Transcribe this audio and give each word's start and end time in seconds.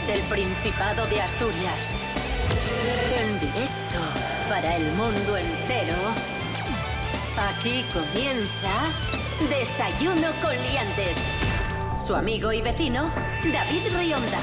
desde 0.00 0.14
el 0.14 0.20
Principado 0.28 1.06
de 1.06 1.20
Asturias. 1.20 1.94
En 3.18 3.40
directo 3.40 3.98
para 4.48 4.76
el 4.76 4.92
mundo 4.92 5.36
entero. 5.36 5.94
Aquí 7.50 7.84
comienza 7.92 8.70
Desayuno 9.48 10.28
con 10.42 10.52
Liantes. 10.52 11.16
Su 11.98 12.14
amigo 12.14 12.52
y 12.52 12.62
vecino, 12.62 13.12
David 13.52 13.82
Rionda. 13.96 14.38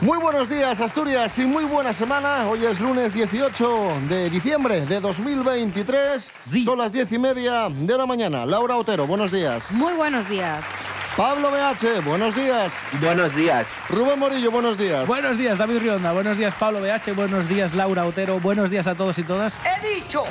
Muy 0.00 0.18
buenos 0.18 0.48
días, 0.48 0.80
Asturias, 0.80 1.38
y 1.38 1.46
muy 1.46 1.64
buena 1.64 1.92
semana. 1.92 2.46
Hoy 2.48 2.64
es 2.64 2.78
lunes 2.78 3.12
18 3.12 4.00
de 4.08 4.30
diciembre 4.30 4.86
de 4.86 5.00
2023. 5.00 6.32
Sí. 6.42 6.64
Son 6.64 6.78
las 6.78 6.92
diez 6.92 7.10
y 7.12 7.18
media 7.18 7.68
de 7.70 7.96
la 7.98 8.06
mañana. 8.06 8.46
Laura 8.46 8.76
Otero, 8.76 9.06
buenos 9.06 9.32
días. 9.32 9.72
Muy 9.72 9.94
buenos 9.94 10.28
días. 10.28 10.64
Pablo 11.16 11.52
BH, 11.52 12.02
buenos 12.04 12.34
días. 12.34 12.72
Buenos 13.00 13.36
días. 13.36 13.68
Rubén 13.88 14.18
Morillo, 14.18 14.50
buenos 14.50 14.76
días. 14.76 15.06
Buenos 15.06 15.38
días, 15.38 15.56
David 15.56 15.78
Rionda. 15.78 16.10
Buenos 16.10 16.36
días, 16.36 16.52
Pablo 16.58 16.80
BH. 16.80 17.14
Buenos 17.14 17.48
días, 17.48 17.72
Laura 17.72 18.04
Otero. 18.04 18.40
Buenos 18.40 18.68
días 18.68 18.88
a 18.88 18.96
todos 18.96 19.16
y 19.18 19.22
todas. 19.22 19.60
He 19.64 19.94
dicho, 19.94 20.24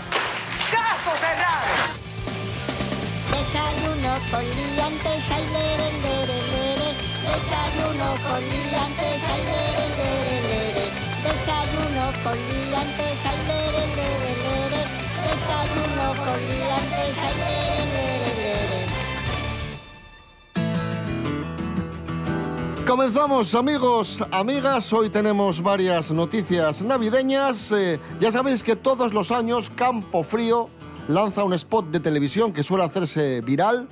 caso 0.70 1.12
cerrado. 1.22 1.64
Desayuno 3.32 4.12
con 4.30 4.44
liantes, 4.44 5.32
ay, 5.32 5.46
lere, 5.56 5.88
lere, 6.04 6.38
lere. 6.52 6.90
Desayuno 7.32 8.08
con 8.28 8.42
liantes, 8.44 9.24
ay, 9.24 9.42
lere, 9.48 9.88
lere, 9.96 10.36
lere. 10.52 10.86
Desayuno 11.24 12.06
con 12.24 12.36
liantes, 12.36 13.24
ay, 13.24 13.40
lere, 13.48 13.84
lere, 13.96 14.32
lere. 14.44 14.82
Desayuno 15.32 16.08
con 16.26 16.40
liantes, 16.44 17.18
ay, 17.24 17.36
lere, 17.40 17.86
lere, 17.96 18.68
lere. 18.68 18.83
Comenzamos, 22.94 23.56
amigos, 23.56 24.24
amigas. 24.30 24.94
Hoy 24.94 25.10
tenemos 25.10 25.64
varias 25.64 26.12
noticias 26.12 26.84
navideñas. 26.84 27.72
Eh, 27.72 28.00
ya 28.20 28.32
sabéis 28.32 28.62
que 28.62 28.76
todos 28.76 29.16
los 29.16 29.32
años 29.32 29.72
Campo 29.72 30.22
Frío 30.22 30.70
lanza 31.08 31.44
un 31.44 31.56
spot 31.56 31.88
de 31.88 32.00
televisión 32.00 32.54
que 32.54 32.62
suele 32.62 32.84
hacerse 32.84 33.42
viral, 33.42 33.90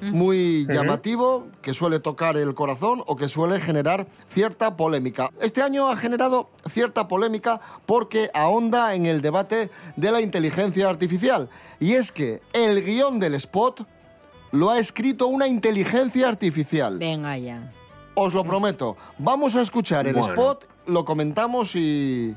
muy 0.00 0.64
llamativo, 0.68 1.48
que 1.60 1.74
suele 1.74 1.98
tocar 1.98 2.36
el 2.36 2.54
corazón 2.54 3.02
o 3.08 3.16
que 3.16 3.28
suele 3.28 3.58
generar 3.58 4.06
cierta 4.28 4.76
polémica. 4.76 5.28
Este 5.40 5.60
año 5.60 5.90
ha 5.90 5.96
generado 5.96 6.48
cierta 6.70 7.08
polémica 7.08 7.60
porque 7.84 8.30
ahonda 8.32 8.94
en 8.94 9.06
el 9.06 9.22
debate 9.22 9.70
de 9.96 10.12
la 10.12 10.20
inteligencia 10.20 10.88
artificial. 10.88 11.48
Y 11.80 11.94
es 11.94 12.12
que 12.12 12.42
el 12.52 12.84
guion 12.84 13.18
del 13.18 13.34
spot 13.34 13.84
lo 14.52 14.70
ha 14.70 14.78
escrito 14.78 15.26
una 15.26 15.48
inteligencia 15.48 16.28
artificial. 16.28 16.96
Venga 16.96 17.36
ya. 17.38 17.68
Os 18.18 18.32
lo 18.32 18.42
prometo. 18.44 18.96
Vamos 19.18 19.56
a 19.56 19.60
escuchar 19.60 20.06
el 20.06 20.14
Bueno. 20.14 20.32
spot, 20.32 20.64
lo 20.86 21.04
comentamos 21.04 21.76
y, 21.76 22.34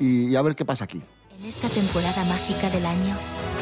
y 0.00 0.34
a 0.34 0.42
ver 0.42 0.56
qué 0.56 0.64
pasa 0.64 0.84
aquí. 0.84 1.00
En 1.38 1.46
esta 1.46 1.68
temporada 1.68 2.24
mágica 2.24 2.68
del 2.70 2.84
año, 2.84 3.14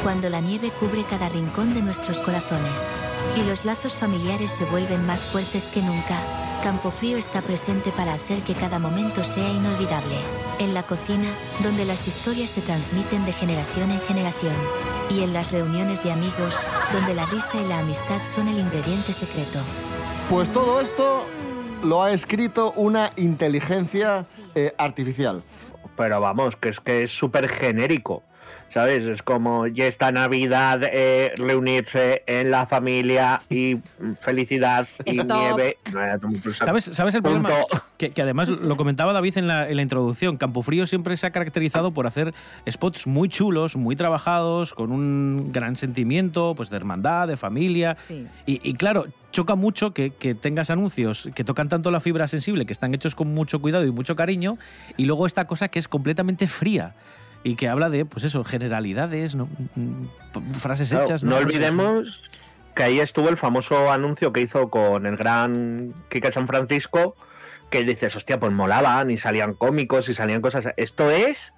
cuando 0.02 0.30
la 0.30 0.40
nieve 0.40 0.70
cubre 0.80 1.04
cada 1.04 1.28
rincón 1.28 1.74
de 1.74 1.82
nuestros 1.82 2.22
corazones 2.22 2.92
y 3.36 3.46
los 3.46 3.66
lazos 3.66 3.94
familiares 3.94 4.50
se 4.50 4.64
vuelven 4.64 5.04
más 5.06 5.22
fuertes 5.22 5.68
que 5.68 5.82
nunca, 5.82 6.16
Campofrío 6.62 7.18
está 7.18 7.42
presente 7.42 7.90
para 7.92 8.14
hacer 8.14 8.40
que 8.42 8.54
cada 8.54 8.78
momento 8.78 9.22
sea 9.22 9.48
inolvidable. 9.50 10.16
En 10.60 10.72
la 10.72 10.82
cocina, 10.82 11.28
donde 11.62 11.84
las 11.84 12.08
historias 12.08 12.48
se 12.50 12.62
transmiten 12.62 13.26
de 13.26 13.32
generación 13.32 13.90
en 13.90 14.00
generación. 14.00 14.54
Y 15.10 15.22
en 15.22 15.32
las 15.34 15.52
reuniones 15.52 16.02
de 16.02 16.12
amigos, 16.12 16.56
donde 16.92 17.14
la 17.14 17.26
risa 17.26 17.60
y 17.60 17.66
la 17.66 17.80
amistad 17.80 18.24
son 18.24 18.48
el 18.48 18.58
ingrediente 18.58 19.12
secreto. 19.12 19.58
Pues 20.28 20.50
todo 20.52 20.80
esto 20.80 21.24
lo 21.82 22.02
ha 22.02 22.12
escrito 22.12 22.72
una 22.76 23.12
inteligencia 23.16 24.26
eh, 24.54 24.74
artificial. 24.78 25.42
Pero 25.96 26.20
vamos, 26.20 26.56
que 26.56 26.70
es 26.70 26.80
que 26.80 27.02
es 27.04 27.10
súper 27.10 27.48
genérico. 27.48 28.22
¿Sabes? 28.72 29.04
Es 29.04 29.22
como 29.22 29.66
ya 29.66 29.86
esta 29.86 30.12
Navidad 30.12 30.80
eh, 30.84 31.32
reunirse 31.36 32.22
en 32.26 32.52
la 32.52 32.66
familia 32.66 33.42
y 33.50 33.74
mm, 33.74 34.12
felicidad 34.22 34.86
y 35.04 35.10
Stop. 35.18 35.38
nieve. 35.38 35.78
¿Sabes, 36.56 36.84
¿Sabes 36.84 37.14
el 37.16 37.22
problema? 37.22 37.48
Punto. 37.48 37.84
Que, 37.98 38.10
que 38.10 38.22
además 38.22 38.48
lo 38.48 38.76
comentaba 38.76 39.12
David 39.12 39.38
en 39.38 39.48
la, 39.48 39.68
en 39.68 39.76
la 39.76 39.82
introducción. 39.82 40.36
Campofrío 40.36 40.86
siempre 40.86 41.16
se 41.16 41.26
ha 41.26 41.30
caracterizado 41.30 41.92
por 41.92 42.06
hacer 42.06 42.32
spots 42.70 43.08
muy 43.08 43.28
chulos, 43.28 43.76
muy 43.76 43.96
trabajados, 43.96 44.72
con 44.72 44.92
un 44.92 45.50
gran 45.52 45.74
sentimiento 45.74 46.54
pues, 46.56 46.70
de 46.70 46.76
hermandad, 46.76 47.26
de 47.26 47.36
familia. 47.36 47.96
Sí. 47.98 48.26
Y, 48.46 48.60
y 48.62 48.74
claro, 48.74 49.06
choca 49.32 49.56
mucho 49.56 49.92
que, 49.92 50.10
que 50.10 50.34
tengas 50.36 50.70
anuncios 50.70 51.28
que 51.34 51.42
tocan 51.42 51.68
tanto 51.68 51.90
la 51.90 52.00
fibra 52.00 52.28
sensible, 52.28 52.66
que 52.66 52.72
están 52.72 52.94
hechos 52.94 53.14
con 53.16 53.34
mucho 53.34 53.60
cuidado 53.60 53.84
y 53.84 53.90
mucho 53.90 54.14
cariño, 54.14 54.58
y 54.96 55.06
luego 55.06 55.26
esta 55.26 55.46
cosa 55.46 55.68
que 55.68 55.80
es 55.80 55.88
completamente 55.88 56.46
fría. 56.46 56.94
Y 57.42 57.54
que 57.54 57.68
habla 57.68 57.88
de, 57.90 58.04
pues 58.04 58.24
eso, 58.24 58.44
generalidades, 58.44 59.34
¿no? 59.34 59.48
Mm, 59.74 60.52
frases 60.54 60.90
Claro, 60.90 61.04
hechas. 61.04 61.22
no 61.24 61.36
así. 61.36 61.44
olvidemos 61.46 62.30
que 62.74 62.82
ahí 62.82 63.00
estuvo 63.00 63.28
el 63.28 63.36
famoso 63.36 63.90
anuncio 63.90 64.32
que 64.32 64.42
hizo 64.42 64.68
con 64.68 65.06
el 65.06 65.16
gran 65.16 65.94
Kike 66.10 66.32
San 66.32 66.46
Francisco, 66.46 67.16
que 67.70 67.82
dices, 67.84 68.14
hostia, 68.14 68.38
pues 68.38 68.52
molaban 68.52 69.10
y 69.10 69.16
salían 69.16 69.54
cómicos 69.54 70.08
y 70.08 70.14
salían 70.14 70.40
cosas. 70.42 70.66
Esto 70.76 71.10
es, 71.10 71.54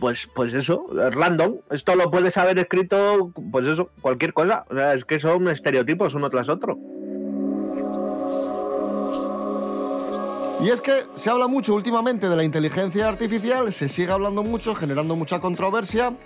pues, 0.00 0.28
pues 0.34 0.54
eso, 0.54 0.86
random. 1.12 1.56
Esto 1.70 1.94
lo 1.94 2.10
puedes 2.10 2.36
haber 2.36 2.58
escrito, 2.58 3.32
pues 3.52 3.66
eso, 3.66 3.90
cualquier 4.00 4.32
cosa. 4.32 4.64
O 4.70 4.74
sea, 4.74 4.94
es 4.94 5.04
que 5.04 5.18
son 5.20 5.48
estereotipos 5.48 6.14
uno 6.14 6.30
tras 6.30 6.48
otro. 6.48 6.78
Y 10.60 10.70
es 10.70 10.80
que 10.80 10.92
se 11.14 11.28
habla 11.28 11.48
mucho 11.48 11.74
últimamente 11.74 12.28
de 12.28 12.36
la 12.36 12.42
inteligencia 12.42 13.08
artificial, 13.08 13.72
se 13.72 13.88
sigue 13.88 14.10
hablando 14.10 14.42
mucho, 14.42 14.74
generando 14.74 15.14
mucha 15.14 15.38
controversia, 15.38 16.16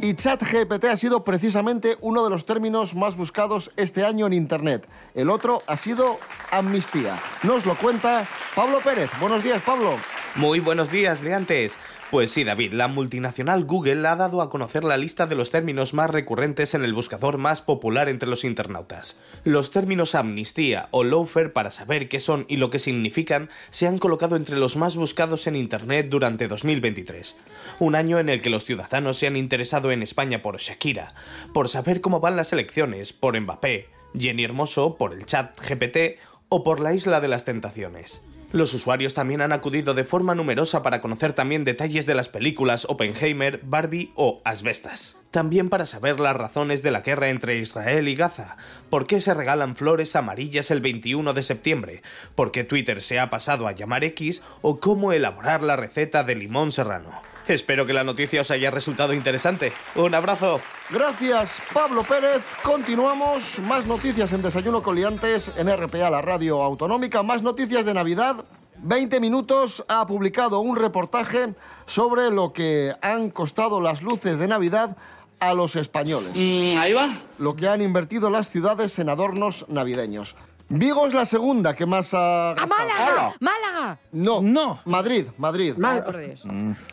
y 0.00 0.14
ChatGPT 0.14 0.84
ha 0.86 0.96
sido 0.96 1.22
precisamente 1.24 1.96
uno 2.00 2.24
de 2.24 2.30
los 2.30 2.46
términos 2.46 2.94
más 2.94 3.16
buscados 3.16 3.70
este 3.76 4.04
año 4.04 4.26
en 4.26 4.32
Internet. 4.32 4.88
El 5.14 5.30
otro 5.30 5.62
ha 5.66 5.76
sido 5.76 6.18
amnistía. 6.50 7.20
Nos 7.42 7.66
lo 7.66 7.76
cuenta 7.76 8.26
Pablo 8.54 8.80
Pérez. 8.82 9.10
Buenos 9.20 9.44
días, 9.44 9.62
Pablo. 9.62 9.96
Muy 10.34 10.58
buenos 10.60 10.90
días, 10.90 11.22
Leantes. 11.22 11.78
Pues 12.12 12.30
sí, 12.30 12.44
David, 12.44 12.72
la 12.72 12.86
multinacional 12.86 13.64
Google 13.64 14.06
ha 14.06 14.14
dado 14.14 14.40
a 14.40 14.48
conocer 14.48 14.84
la 14.84 14.96
lista 14.96 15.26
de 15.26 15.34
los 15.34 15.50
términos 15.50 15.92
más 15.92 16.08
recurrentes 16.08 16.74
en 16.74 16.84
el 16.84 16.94
buscador 16.94 17.36
más 17.36 17.62
popular 17.62 18.08
entre 18.08 18.28
los 18.28 18.44
internautas. 18.44 19.20
Los 19.42 19.72
términos 19.72 20.14
amnistía 20.14 20.86
o 20.92 21.02
lawfare 21.02 21.48
para 21.48 21.72
saber 21.72 22.08
qué 22.08 22.20
son 22.20 22.44
y 22.48 22.58
lo 22.58 22.70
que 22.70 22.78
significan 22.78 23.50
se 23.70 23.88
han 23.88 23.98
colocado 23.98 24.36
entre 24.36 24.56
los 24.56 24.76
más 24.76 24.96
buscados 24.96 25.48
en 25.48 25.56
Internet 25.56 26.06
durante 26.08 26.46
2023. 26.46 27.36
Un 27.80 27.96
año 27.96 28.20
en 28.20 28.28
el 28.28 28.40
que 28.40 28.50
los 28.50 28.64
ciudadanos 28.64 29.18
se 29.18 29.26
han 29.26 29.36
interesado 29.36 29.90
en 29.90 30.04
España 30.04 30.42
por 30.42 30.58
Shakira, 30.58 31.12
por 31.52 31.68
saber 31.68 32.00
cómo 32.00 32.20
van 32.20 32.36
las 32.36 32.52
elecciones, 32.52 33.12
por 33.12 33.38
Mbappé, 33.38 33.88
Jenny 34.16 34.44
Hermoso, 34.44 34.96
por 34.96 35.12
el 35.12 35.26
chat 35.26 35.58
GPT 35.58 36.20
o 36.50 36.62
por 36.62 36.78
la 36.78 36.94
Isla 36.94 37.20
de 37.20 37.28
las 37.28 37.44
Tentaciones. 37.44 38.22
Los 38.52 38.72
usuarios 38.74 39.12
también 39.12 39.40
han 39.40 39.52
acudido 39.52 39.92
de 39.92 40.04
forma 40.04 40.36
numerosa 40.36 40.82
para 40.82 41.00
conocer 41.00 41.32
también 41.32 41.64
detalles 41.64 42.06
de 42.06 42.14
las 42.14 42.28
películas 42.28 42.86
Oppenheimer, 42.88 43.60
Barbie 43.64 44.12
o 44.14 44.40
Asbestas. 44.44 45.18
También 45.32 45.68
para 45.68 45.84
saber 45.84 46.20
las 46.20 46.36
razones 46.36 46.82
de 46.84 46.92
la 46.92 47.00
guerra 47.00 47.28
entre 47.28 47.58
Israel 47.58 48.06
y 48.06 48.14
Gaza, 48.14 48.56
por 48.88 49.06
qué 49.06 49.20
se 49.20 49.34
regalan 49.34 49.74
flores 49.74 50.14
amarillas 50.14 50.70
el 50.70 50.80
21 50.80 51.34
de 51.34 51.42
septiembre, 51.42 52.02
por 52.36 52.52
qué 52.52 52.62
Twitter 52.62 53.02
se 53.02 53.18
ha 53.18 53.30
pasado 53.30 53.66
a 53.66 53.72
llamar 53.72 54.04
X 54.04 54.42
o 54.62 54.78
cómo 54.78 55.12
elaborar 55.12 55.62
la 55.62 55.74
receta 55.74 56.22
de 56.22 56.36
limón 56.36 56.70
serrano. 56.70 57.10
Espero 57.48 57.86
que 57.86 57.92
la 57.92 58.02
noticia 58.02 58.40
os 58.40 58.50
haya 58.50 58.70
resultado 58.72 59.12
interesante. 59.12 59.72
Un 59.94 60.14
abrazo. 60.14 60.60
Gracias, 60.90 61.62
Pablo 61.72 62.02
Pérez. 62.02 62.42
Continuamos. 62.62 63.60
Más 63.60 63.86
noticias 63.86 64.32
en 64.32 64.42
Desayuno 64.42 64.82
con 64.82 64.96
Liantes 64.96 65.52
en 65.56 65.68
RPA, 65.74 66.10
la 66.10 66.22
radio 66.22 66.60
autonómica. 66.62 67.22
Más 67.22 67.42
noticias 67.42 67.86
de 67.86 67.94
Navidad. 67.94 68.44
20 68.78 69.20
minutos 69.20 69.84
ha 69.88 70.06
publicado 70.06 70.60
un 70.60 70.76
reportaje 70.76 71.54
sobre 71.86 72.30
lo 72.30 72.52
que 72.52 72.92
han 73.00 73.30
costado 73.30 73.80
las 73.80 74.02
luces 74.02 74.38
de 74.38 74.48
Navidad 74.48 74.96
a 75.38 75.54
los 75.54 75.76
españoles. 75.76 76.32
ahí 76.34 76.92
va. 76.92 77.08
Lo 77.38 77.54
que 77.56 77.68
han 77.68 77.80
invertido 77.80 78.28
las 78.28 78.48
ciudades 78.48 78.98
en 78.98 79.08
adornos 79.08 79.66
navideños. 79.68 80.34
Vigo 80.68 81.06
es 81.06 81.14
la 81.14 81.24
segunda 81.24 81.74
que 81.74 81.86
más 81.86 82.12
ha 82.12 82.50
¡A 82.50 82.54
gastado. 82.54 82.80
Málaga! 82.88 83.34
¡Málaga! 83.40 83.98
No, 84.12 84.42
No. 84.42 84.80
Madrid, 84.84 85.26
Madrid. 85.38 85.74
Ay, 85.82 86.02
por 86.02 86.18
Dios. 86.18 86.44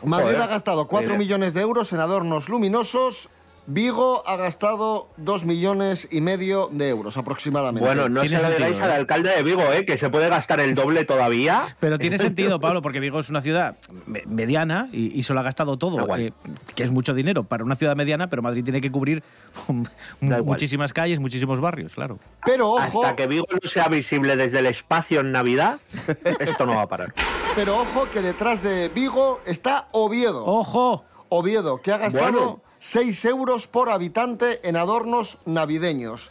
Madrid 0.04 0.36
ha 0.36 0.46
gastado 0.46 0.86
4 0.86 1.08
Mira. 1.08 1.18
millones 1.18 1.54
de 1.54 1.62
euros 1.62 1.92
en 1.92 1.98
adornos 2.00 2.48
luminosos 2.48 3.28
Vigo 3.66 4.22
ha 4.26 4.36
gastado 4.36 5.08
dos 5.16 5.46
millones 5.46 6.06
y 6.10 6.20
medio 6.20 6.68
de 6.70 6.90
euros 6.90 7.16
aproximadamente. 7.16 7.86
Bueno, 7.86 8.10
no 8.10 8.20
se 8.20 8.28
lo 8.28 8.38
sentido, 8.38 8.56
digáis 8.58 8.78
¿eh? 8.78 8.82
al 8.82 8.90
alcalde 8.90 9.30
de 9.34 9.42
Vigo, 9.42 9.62
¿eh? 9.72 9.86
que 9.86 9.96
se 9.96 10.10
puede 10.10 10.28
gastar 10.28 10.60
el 10.60 10.74
doble 10.74 11.06
todavía. 11.06 11.74
Pero 11.80 11.96
tiene 11.96 12.18
sentido, 12.18 12.60
Pablo, 12.60 12.82
porque 12.82 13.00
Vigo 13.00 13.18
es 13.20 13.30
una 13.30 13.40
ciudad 13.40 13.76
me- 14.06 14.22
mediana 14.26 14.88
y, 14.92 15.18
y 15.18 15.22
se 15.22 15.32
lo 15.32 15.40
ha 15.40 15.42
gastado 15.42 15.78
todo, 15.78 16.14
eh, 16.16 16.32
que 16.74 16.84
es 16.84 16.90
mucho 16.90 17.14
dinero 17.14 17.44
para 17.44 17.64
una 17.64 17.74
ciudad 17.74 17.96
mediana, 17.96 18.28
pero 18.28 18.42
Madrid 18.42 18.64
tiene 18.64 18.82
que 18.82 18.90
cubrir 18.90 19.22
muchísimas 20.20 20.92
calles, 20.92 21.18
muchísimos 21.20 21.58
barrios, 21.60 21.94
claro. 21.94 22.18
Pero 22.44 22.70
ojo, 22.70 23.02
Hasta 23.02 23.16
que 23.16 23.26
Vigo 23.26 23.46
no 23.50 23.68
sea 23.68 23.88
visible 23.88 24.36
desde 24.36 24.58
el 24.58 24.66
espacio 24.66 25.20
en 25.20 25.32
Navidad, 25.32 25.78
esto 26.40 26.66
no 26.66 26.74
va 26.76 26.82
a 26.82 26.86
parar. 26.88 27.14
pero 27.54 27.78
ojo 27.80 28.10
que 28.10 28.20
detrás 28.20 28.62
de 28.62 28.90
Vigo 28.90 29.40
está 29.46 29.88
Oviedo. 29.92 30.44
¡Ojo! 30.44 31.04
Oviedo, 31.30 31.80
que 31.80 31.90
ha 31.92 31.96
gastado 31.98 32.30
Bueno. 32.32 32.60
6 32.86 33.24
euros 33.24 33.66
por 33.66 33.88
habitante 33.88 34.60
en 34.68 34.76
adornos 34.76 35.38
navideños. 35.46 36.30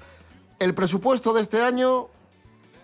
El 0.60 0.76
presupuesto 0.76 1.34
de 1.34 1.42
este 1.42 1.64
año 1.64 2.10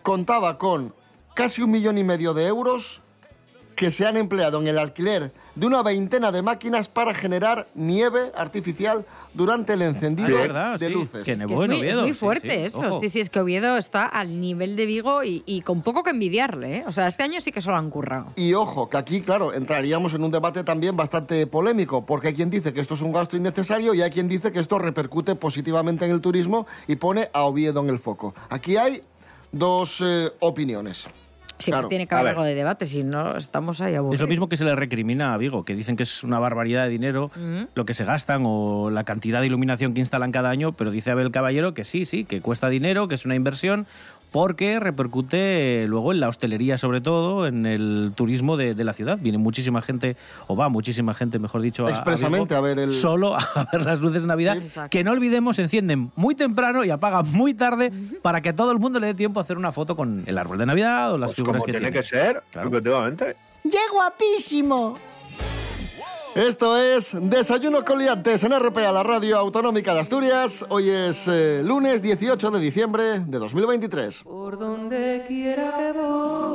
contaba 0.01 0.57
con 0.57 0.95
casi 1.35 1.61
un 1.61 1.69
millón 1.69 1.99
y 1.99 2.03
medio 2.03 2.33
de 2.33 2.47
euros 2.47 3.03
que 3.79 3.91
se 3.91 4.05
han 4.05 4.17
empleado 4.17 4.59
en 4.59 4.67
el 4.67 4.77
alquiler 4.77 5.31
de 5.55 5.65
una 5.65 5.81
veintena 5.83 6.33
de 6.33 6.41
máquinas 6.41 6.89
para 6.89 7.13
generar 7.13 7.69
nieve 7.75 8.29
artificial 8.35 9.05
durante 9.33 9.71
el 9.71 9.81
encendido 9.83 10.37
Ah, 10.37 10.41
verdad, 10.41 10.77
de 10.79 10.87
sí. 10.87 10.93
luces. 10.93 11.23
Que 11.23 11.31
Es 11.31 11.39
que 11.39 11.47
muy, 11.47 11.81
es 11.87 11.95
muy 11.95 12.09
sí, 12.09 12.13
fuerte 12.13 12.49
sí, 12.49 12.65
eso. 12.65 12.79
ojo. 12.79 12.99
Sí, 12.99 13.07
sí, 13.07 13.21
es 13.21 13.29
que 13.29 13.39
Oviedo 13.39 13.77
está 13.77 14.05
al 14.05 14.37
nivel 14.41 14.75
de 14.75 14.85
Vigo 14.85 15.23
y, 15.23 15.43
y 15.45 15.61
con 15.61 15.81
poco 15.81 16.03
que 16.03 16.09
envidiarle. 16.09 16.79
¿eh? 16.79 16.83
O 16.87 16.91
sea, 16.91 17.07
este 17.07 17.23
año 17.23 17.39
sí 17.39 17.53
que 17.53 17.61
se 17.61 17.69
lo 17.69 17.77
han 17.77 17.89
currado. 17.89 18.33
Y 18.35 18.53
ojo, 18.53 18.89
que 18.89 18.97
aquí, 18.97 19.21
claro, 19.21 19.53
entraríamos 19.53 20.13
en 20.13 20.25
un 20.25 20.31
debate 20.31 20.65
también 20.65 20.97
bastante 20.97 21.47
polémico, 21.47 22.05
porque 22.05 22.27
hay 22.27 22.33
quien 22.33 22.49
dice 22.49 22.73
que 22.73 22.81
esto 22.81 22.95
es 22.95 23.01
un 23.01 23.13
gasto 23.13 23.37
innecesario 23.37 23.93
y 23.93 24.01
hay 24.01 24.09
quien 24.09 24.27
dice 24.27 24.51
que 24.51 24.59
esto 24.59 24.77
repercute 24.77 25.35
positivamente 25.35 26.03
en 26.03 26.11
el 26.11 26.19
turismo 26.19 26.67
y 26.85 26.97
pone 26.97 27.29
a 27.31 27.43
Oviedo 27.45 27.79
en 27.79 27.87
el 27.91 27.99
foco. 27.99 28.35
Aquí 28.49 28.75
hay 28.75 29.01
dos 29.53 30.01
eh, 30.05 30.31
opiniones. 30.41 31.07
Siempre 31.59 31.79
Claro, 31.79 31.89
tiene 31.89 32.07
que 32.07 32.15
haber 32.15 32.29
algo 32.29 32.43
de 32.43 32.55
debate, 32.55 32.85
si 32.85 33.03
no 33.03 33.35
estamos 33.35 33.81
ahí 33.81 33.93
aburridos. 33.93 34.15
Es 34.15 34.21
lo 34.21 34.27
mismo 34.27 34.47
que 34.47 34.55
se 34.55 34.63
le 34.63 34.75
recrimina 34.75 35.33
a 35.33 35.37
Vigo, 35.37 35.65
que 35.65 35.75
dicen 35.75 35.97
que 35.97 36.03
es 36.03 36.23
una 36.23 36.39
barbaridad 36.39 36.85
de 36.85 36.89
dinero 36.89 37.31
lo 37.75 37.85
que 37.85 37.93
se 37.93 38.05
gastan 38.05 38.43
o 38.45 38.89
la 38.89 39.03
cantidad 39.03 39.41
de 39.41 39.47
iluminación 39.47 39.93
que 39.93 39.99
instalan 39.99 40.31
cada 40.31 40.49
año, 40.49 40.71
pero 40.71 40.89
dice 40.89 41.11
Abel 41.11 41.31
Caballero 41.31 41.73
que 41.73 41.83
sí, 41.83 42.05
sí, 42.05 42.23
que 42.23 42.41
cuesta 42.41 42.69
dinero, 42.69 43.09
que 43.09 43.15
es 43.15 43.25
una 43.25 43.35
inversión, 43.35 43.87
porque 44.31 44.79
repercute 44.79 45.85
luego 45.87 46.11
en 46.11 46.19
la 46.19 46.29
hostelería 46.29 46.77
sobre 46.77 47.01
todo, 47.01 47.47
en 47.47 47.65
el 47.65 48.11
turismo 48.15 48.57
de, 48.57 48.75
de 48.75 48.83
la 48.83 48.93
ciudad. 48.93 49.17
Viene 49.19 49.37
muchísima 49.37 49.81
gente, 49.81 50.15
o 50.47 50.55
va 50.55 50.69
muchísima 50.69 51.13
gente, 51.13 51.39
mejor 51.39 51.61
dicho, 51.61 51.85
a- 51.85 51.89
Expresamente 51.89 52.53
Vigo 52.53 52.57
a 52.57 52.61
ver 52.61 52.79
el- 52.79 52.91
Solo 52.91 53.35
a 53.35 53.39
ver 53.71 53.83
las 53.85 53.99
luces 53.99 54.21
de 54.21 54.27
Navidad, 54.27 54.57
Sí, 54.63 54.79
que 54.89 55.03
no 55.03 55.11
olvidemos, 55.11 55.55
se 55.55 55.63
encienden 55.63 56.11
muy 56.15 56.35
temprano 56.35 56.83
y 56.83 56.89
apagan 56.89 57.25
muy 57.31 57.53
tarde 57.53 57.91
para 58.21 58.41
que 58.41 58.53
todo 58.53 58.71
el 58.71 58.79
mundo 58.79 58.99
le 58.99 59.07
dé 59.07 59.13
tiempo 59.13 59.39
a 59.39 59.43
hacer 59.43 59.57
una 59.57 59.71
foto 59.71 59.95
con 59.95 60.23
el 60.25 60.37
árbol 60.37 60.57
de 60.57 60.65
Navidad 60.65 61.13
o 61.13 61.17
las 61.17 61.29
Pues 61.29 61.35
figuras 61.37 61.61
como 61.61 61.65
que 61.65 61.71
tiene 61.79 61.91
tiene. 61.91 62.01
que 62.01 62.07
ser, 62.07 62.43
Claro. 62.51 62.69
efectivamente. 62.69 63.35
Esto 66.39 66.77
es 66.77 67.11
Desayuno 67.19 67.83
con 67.83 67.99
Liantes 67.99 68.45
en 68.45 68.57
RPA, 68.57 68.93
la 68.93 69.03
radio 69.03 69.37
autonómica 69.37 69.93
de 69.93 69.99
Asturias. 69.99 70.65
Hoy 70.69 70.89
es 70.89 71.27
eh, 71.27 71.61
lunes 71.65 72.01
18 72.01 72.51
de 72.51 72.59
diciembre 72.61 73.19
de 73.19 73.39
2023. 73.39 74.23
Por 74.23 74.57
donde 74.57 75.25
quiera 75.27 75.75
que 75.75 75.99
voy, 75.99 76.48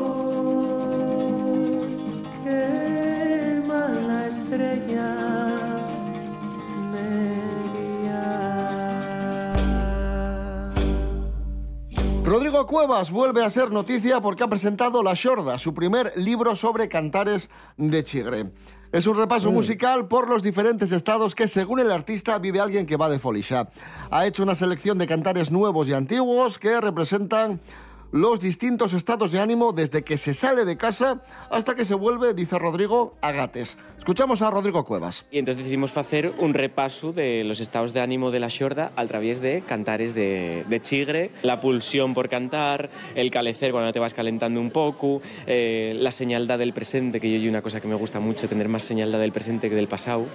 Rodrigo 12.34 12.66
Cuevas 12.66 13.12
vuelve 13.12 13.44
a 13.44 13.48
ser 13.48 13.70
noticia 13.70 14.20
porque 14.20 14.42
ha 14.42 14.48
presentado 14.48 15.04
La 15.04 15.14
Shorda, 15.14 15.56
su 15.56 15.72
primer 15.72 16.12
libro 16.16 16.56
sobre 16.56 16.88
cantares 16.88 17.48
de 17.76 18.02
Chigre. 18.02 18.50
Es 18.90 19.06
un 19.06 19.16
repaso 19.16 19.52
musical 19.52 20.08
por 20.08 20.28
los 20.28 20.42
diferentes 20.42 20.90
estados 20.90 21.36
que, 21.36 21.46
según 21.46 21.78
el 21.78 21.92
artista, 21.92 22.36
vive 22.40 22.58
alguien 22.58 22.86
que 22.86 22.96
va 22.96 23.08
de 23.08 23.20
folisha. 23.20 23.68
Ha 24.10 24.26
hecho 24.26 24.42
una 24.42 24.56
selección 24.56 24.98
de 24.98 25.06
cantares 25.06 25.52
nuevos 25.52 25.88
y 25.88 25.92
antiguos 25.92 26.58
que 26.58 26.80
representan 26.80 27.60
los 28.14 28.38
distintos 28.38 28.92
estados 28.92 29.32
de 29.32 29.40
ánimo 29.40 29.72
desde 29.72 30.04
que 30.04 30.18
se 30.18 30.34
sale 30.34 30.64
de 30.64 30.76
casa 30.76 31.20
hasta 31.50 31.74
que 31.74 31.84
se 31.84 31.96
vuelve, 31.96 32.32
dice 32.32 32.60
Rodrigo, 32.60 33.16
a 33.20 33.32
gates. 33.32 33.76
Escuchamos 33.98 34.40
a 34.42 34.50
Rodrigo 34.50 34.84
Cuevas. 34.84 35.24
Y 35.32 35.38
entonces 35.38 35.64
decidimos 35.64 35.96
hacer 35.96 36.32
un 36.38 36.54
repaso 36.54 37.12
de 37.12 37.42
los 37.42 37.58
estados 37.58 37.92
de 37.92 38.00
ánimo 38.00 38.30
de 38.30 38.38
la 38.38 38.50
xorda 38.50 38.92
a 38.94 39.04
través 39.06 39.40
de 39.40 39.62
cantares 39.66 40.14
de, 40.14 40.64
de 40.68 40.80
chigre, 40.80 41.32
la 41.42 41.60
pulsión 41.60 42.14
por 42.14 42.28
cantar, 42.28 42.88
el 43.16 43.32
calecer 43.32 43.72
cuando 43.72 43.92
te 43.92 43.98
vas 43.98 44.14
calentando 44.14 44.60
un 44.60 44.70
poco, 44.70 45.20
eh, 45.48 45.96
la 45.98 46.12
señaldad 46.12 46.60
del 46.60 46.72
presente, 46.72 47.18
que 47.18 47.28
yo 47.28 47.36
hay 47.36 47.48
una 47.48 47.62
cosa 47.62 47.80
que 47.80 47.88
me 47.88 47.96
gusta 47.96 48.20
mucho, 48.20 48.46
tener 48.46 48.68
más 48.68 48.84
señaldad 48.84 49.18
del 49.18 49.32
presente 49.32 49.68
que 49.68 49.74
del 49.74 49.88
pasado, 49.88 50.26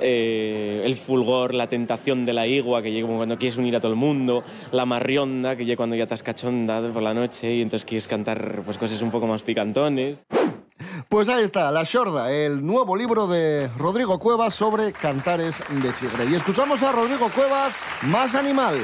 eh, 0.00 0.82
el 0.86 0.96
fulgor, 0.96 1.52
la 1.52 1.68
tentación 1.68 2.24
de 2.24 2.32
la 2.32 2.46
igua, 2.46 2.80
que 2.80 2.92
llega 2.92 3.06
como 3.06 3.18
cuando 3.18 3.36
quieres 3.36 3.58
unir 3.58 3.76
a 3.76 3.80
todo 3.80 3.90
el 3.90 3.98
mundo, 3.98 4.42
la 4.72 4.86
marrionda, 4.86 5.54
que 5.54 5.66
llega 5.66 5.76
cuando 5.76 5.96
ya 5.96 6.04
estás 6.04 6.22
cachonda 6.22 6.80
por 6.92 7.02
la 7.02 7.12
noche 7.12 7.25
y 7.42 7.62
entonces 7.62 7.84
quieres 7.84 8.06
cantar 8.06 8.62
pues, 8.64 8.78
cosas 8.78 9.02
un 9.02 9.10
poco 9.10 9.26
más 9.26 9.42
picantones. 9.42 10.26
Pues 11.08 11.28
ahí 11.28 11.44
está, 11.44 11.70
La 11.70 11.84
Shorda, 11.84 12.32
el 12.32 12.64
nuevo 12.64 12.96
libro 12.96 13.26
de 13.26 13.68
Rodrigo 13.76 14.18
Cuevas 14.18 14.54
sobre 14.54 14.92
cantares 14.92 15.62
de 15.70 15.92
Chigre. 15.92 16.26
Y 16.26 16.34
escuchamos 16.34 16.82
a 16.82 16.92
Rodrigo 16.92 17.28
Cuevas, 17.30 17.80
Más 18.02 18.34
Animal. 18.34 18.76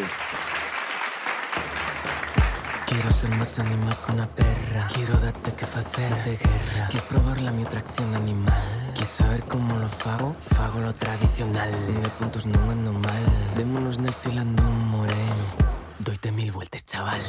Quiero 2.86 3.10
ser 3.12 3.30
más 3.30 3.58
animal 3.58 3.96
que 4.04 4.12
una 4.12 4.26
perra 4.28 4.86
Quiero 4.92 5.14
darte 5.14 5.52
que 5.52 5.64
facerte 5.64 6.36
guerra 6.36 6.88
Quieres 6.90 7.08
probar 7.08 7.40
la 7.40 7.50
mi 7.50 7.62
atracción 7.62 8.14
animal 8.14 8.52
Quieres 8.92 9.08
saber 9.08 9.42
cómo 9.44 9.78
lo 9.78 9.88
fago? 9.88 10.34
Fago 10.54 10.78
lo 10.80 10.92
tradicional 10.92 11.70
De 12.02 12.08
puntos 12.10 12.44
no 12.44 12.70
ando 12.70 12.92
mal 12.92 13.24
Démonos 13.56 13.98
nel 13.98 14.12
filando 14.12 14.62
un 14.62 14.90
moreno 14.90 15.72
Doite 16.00 16.32
mil 16.32 16.52
vueltas, 16.52 16.84
chaval 16.84 17.20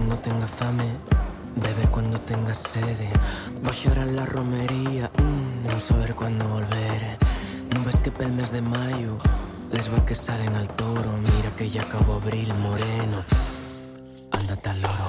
cuando 0.00 0.16
tenga 0.16 0.46
fame 0.46 0.96
Beber 1.56 1.88
cuando 1.90 2.18
tenga 2.20 2.54
sede 2.54 3.10
Voy 3.62 3.70
a 3.70 3.84
llorar 3.84 4.06
la 4.06 4.24
romería 4.24 5.10
mm, 5.18 5.66
No 5.68 5.80
saber 5.80 6.14
cuándo 6.14 6.48
volver. 6.48 7.18
No 7.74 7.84
ves 7.84 7.98
que 7.98 8.10
pel 8.10 8.32
mes 8.32 8.50
de 8.50 8.62
mayo 8.62 9.18
Les 9.72 9.92
va 9.92 10.04
que 10.06 10.14
salen 10.14 10.54
al 10.54 10.68
toro. 10.68 11.12
Mira 11.18 11.50
que 11.56 11.68
ya 11.68 11.82
acabó 11.82 12.14
abril 12.14 12.52
moreno. 12.54 13.18
Ándate 14.32 14.70
al 14.70 14.80
loro. 14.80 15.08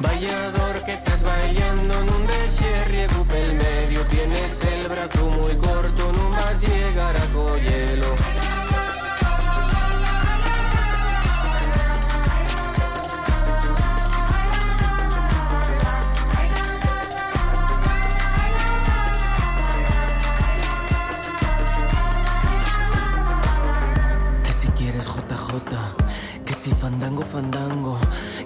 Vallador 0.00 0.84
que 0.84 0.92
estás 0.94 1.22
bailando 1.22 1.94
en 1.94 2.08
un 2.10 2.26
desierriego 2.26 3.24
pel 3.24 3.54
medio 3.54 4.00
Tienes 4.06 4.64
el 4.64 4.88
brazo 4.88 5.30
muy 5.30 5.56
corto 5.56 6.12
No 6.12 6.36
a 6.36 6.52
llegar 6.54 7.16
a 7.16 7.26
Coyelo 7.32 8.49
si 26.60 26.72
fandango, 26.72 27.22
fandango, 27.22 27.98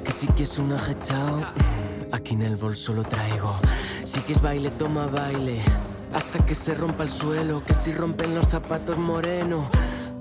que 0.05 0.13
si 0.13 0.29
quieres 0.29 0.57
un 0.59 0.73
ajechao, 0.73 1.39
mm, 1.39 2.15
aquí 2.15 2.35
en 2.35 2.43
el 2.43 2.55
bolso 2.55 2.93
lo 2.93 3.03
traigo. 3.03 3.53
Si 4.05 4.21
quieres 4.21 4.41
baile, 4.41 4.71
toma 4.71 5.07
baile, 5.07 5.61
hasta 6.13 6.39
que 6.47 6.55
se 6.55 6.75
rompa 6.77 7.03
el 7.03 7.11
suelo, 7.11 7.65
que 7.65 7.75
si 7.75 7.93
rompen 7.93 8.37
los 8.37 8.47
zapatos 8.47 8.99
moreno, 8.99 9.69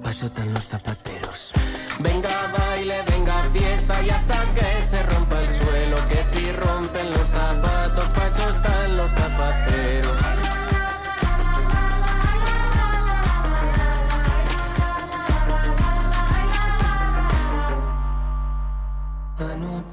paso 0.01 0.27
tan 0.31 0.51
los 0.55 0.65
zapateros. 0.65 1.51
Venga 1.99 2.51
baile, 2.57 3.03
venga 3.11 3.43
fiesta 3.53 4.01
y 4.01 4.09
hasta 4.09 4.41
que 4.55 4.81
se 4.81 5.03
rompa 5.03 5.39
el 5.39 5.49
suelo, 5.49 5.97
que 6.09 6.23
si 6.23 6.51
rompen 6.51 7.11
los 7.11 7.27
zapatos, 7.29 8.05
paso 8.15 8.49
están 8.49 8.97
los 8.97 9.11
zapateros. 9.11 10.62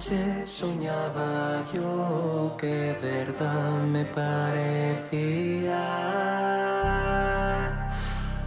Anoche 0.00 0.47
soñaba 0.47 1.62
yo 1.75 2.57
que 2.57 2.97
verdad 3.02 3.83
me 3.85 4.02
parecía 4.07 5.85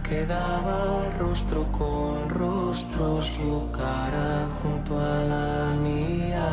que 0.02 0.26
quedaba 0.26 1.10
rostro 1.16 1.70
con 1.70 2.28
rostro 2.28 3.22
su 3.22 3.70
cara 3.70 4.48
junto 4.60 4.98
a 4.98 5.22
la 5.32 5.76
mía. 5.80 6.48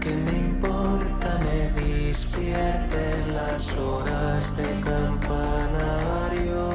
¿Qué 0.00 0.10
me 0.16 0.32
importa 0.32 1.38
me 1.44 1.70
despierte 1.78 3.26
las 3.34 3.70
horas 3.74 4.56
de 4.56 4.80
campanario? 4.80 6.70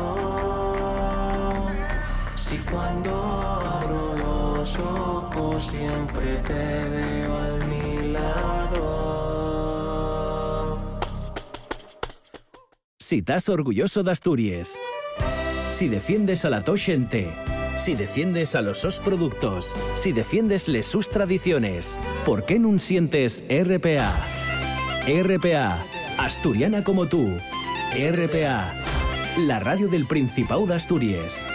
Si 2.36 2.56
cuando 2.60 3.35
siempre 5.60 6.38
te 6.46 6.90
veo 6.90 7.38
a 7.38 7.58
mi 7.66 8.08
lado. 8.12 8.96
Si 13.00 13.18
estás 13.18 13.50
orgulloso 13.50 14.04
de 14.04 14.12
Asturias. 14.12 14.80
Si 15.72 15.88
defiendes 15.88 16.46
a 16.46 16.50
la 16.50 16.64
Toshente. 16.64 17.34
Si 17.78 17.96
defiendes 17.96 18.56
a 18.56 18.62
los 18.62 18.80
sos 18.80 19.00
productos. 19.00 19.76
Si 19.96 20.12
defiendes 20.12 20.68
les 20.68 20.86
sus 20.86 21.10
tradiciones. 21.10 21.98
¿Por 22.26 22.46
qué 22.46 22.58
no 22.60 22.80
sientes 22.80 23.44
RPA? 23.50 24.16
RPA. 25.08 25.84
Asturiana 26.18 26.84
como 26.84 27.08
tú. 27.08 27.30
RPA. 27.94 28.74
La 29.42 29.60
radio 29.60 29.88
del 29.88 30.06
Principado 30.08 30.66
de 30.66 30.76
Asturias. 30.76 31.46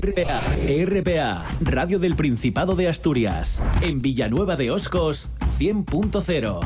RPA, 0.00 0.40
RPA, 0.86 1.44
Radio 1.60 1.98
del 1.98 2.16
Principado 2.16 2.74
de 2.76 2.88
Asturias, 2.88 3.60
en 3.82 4.00
Villanueva 4.00 4.56
de 4.56 4.70
Oscos, 4.70 5.28
100.0. 5.58 6.60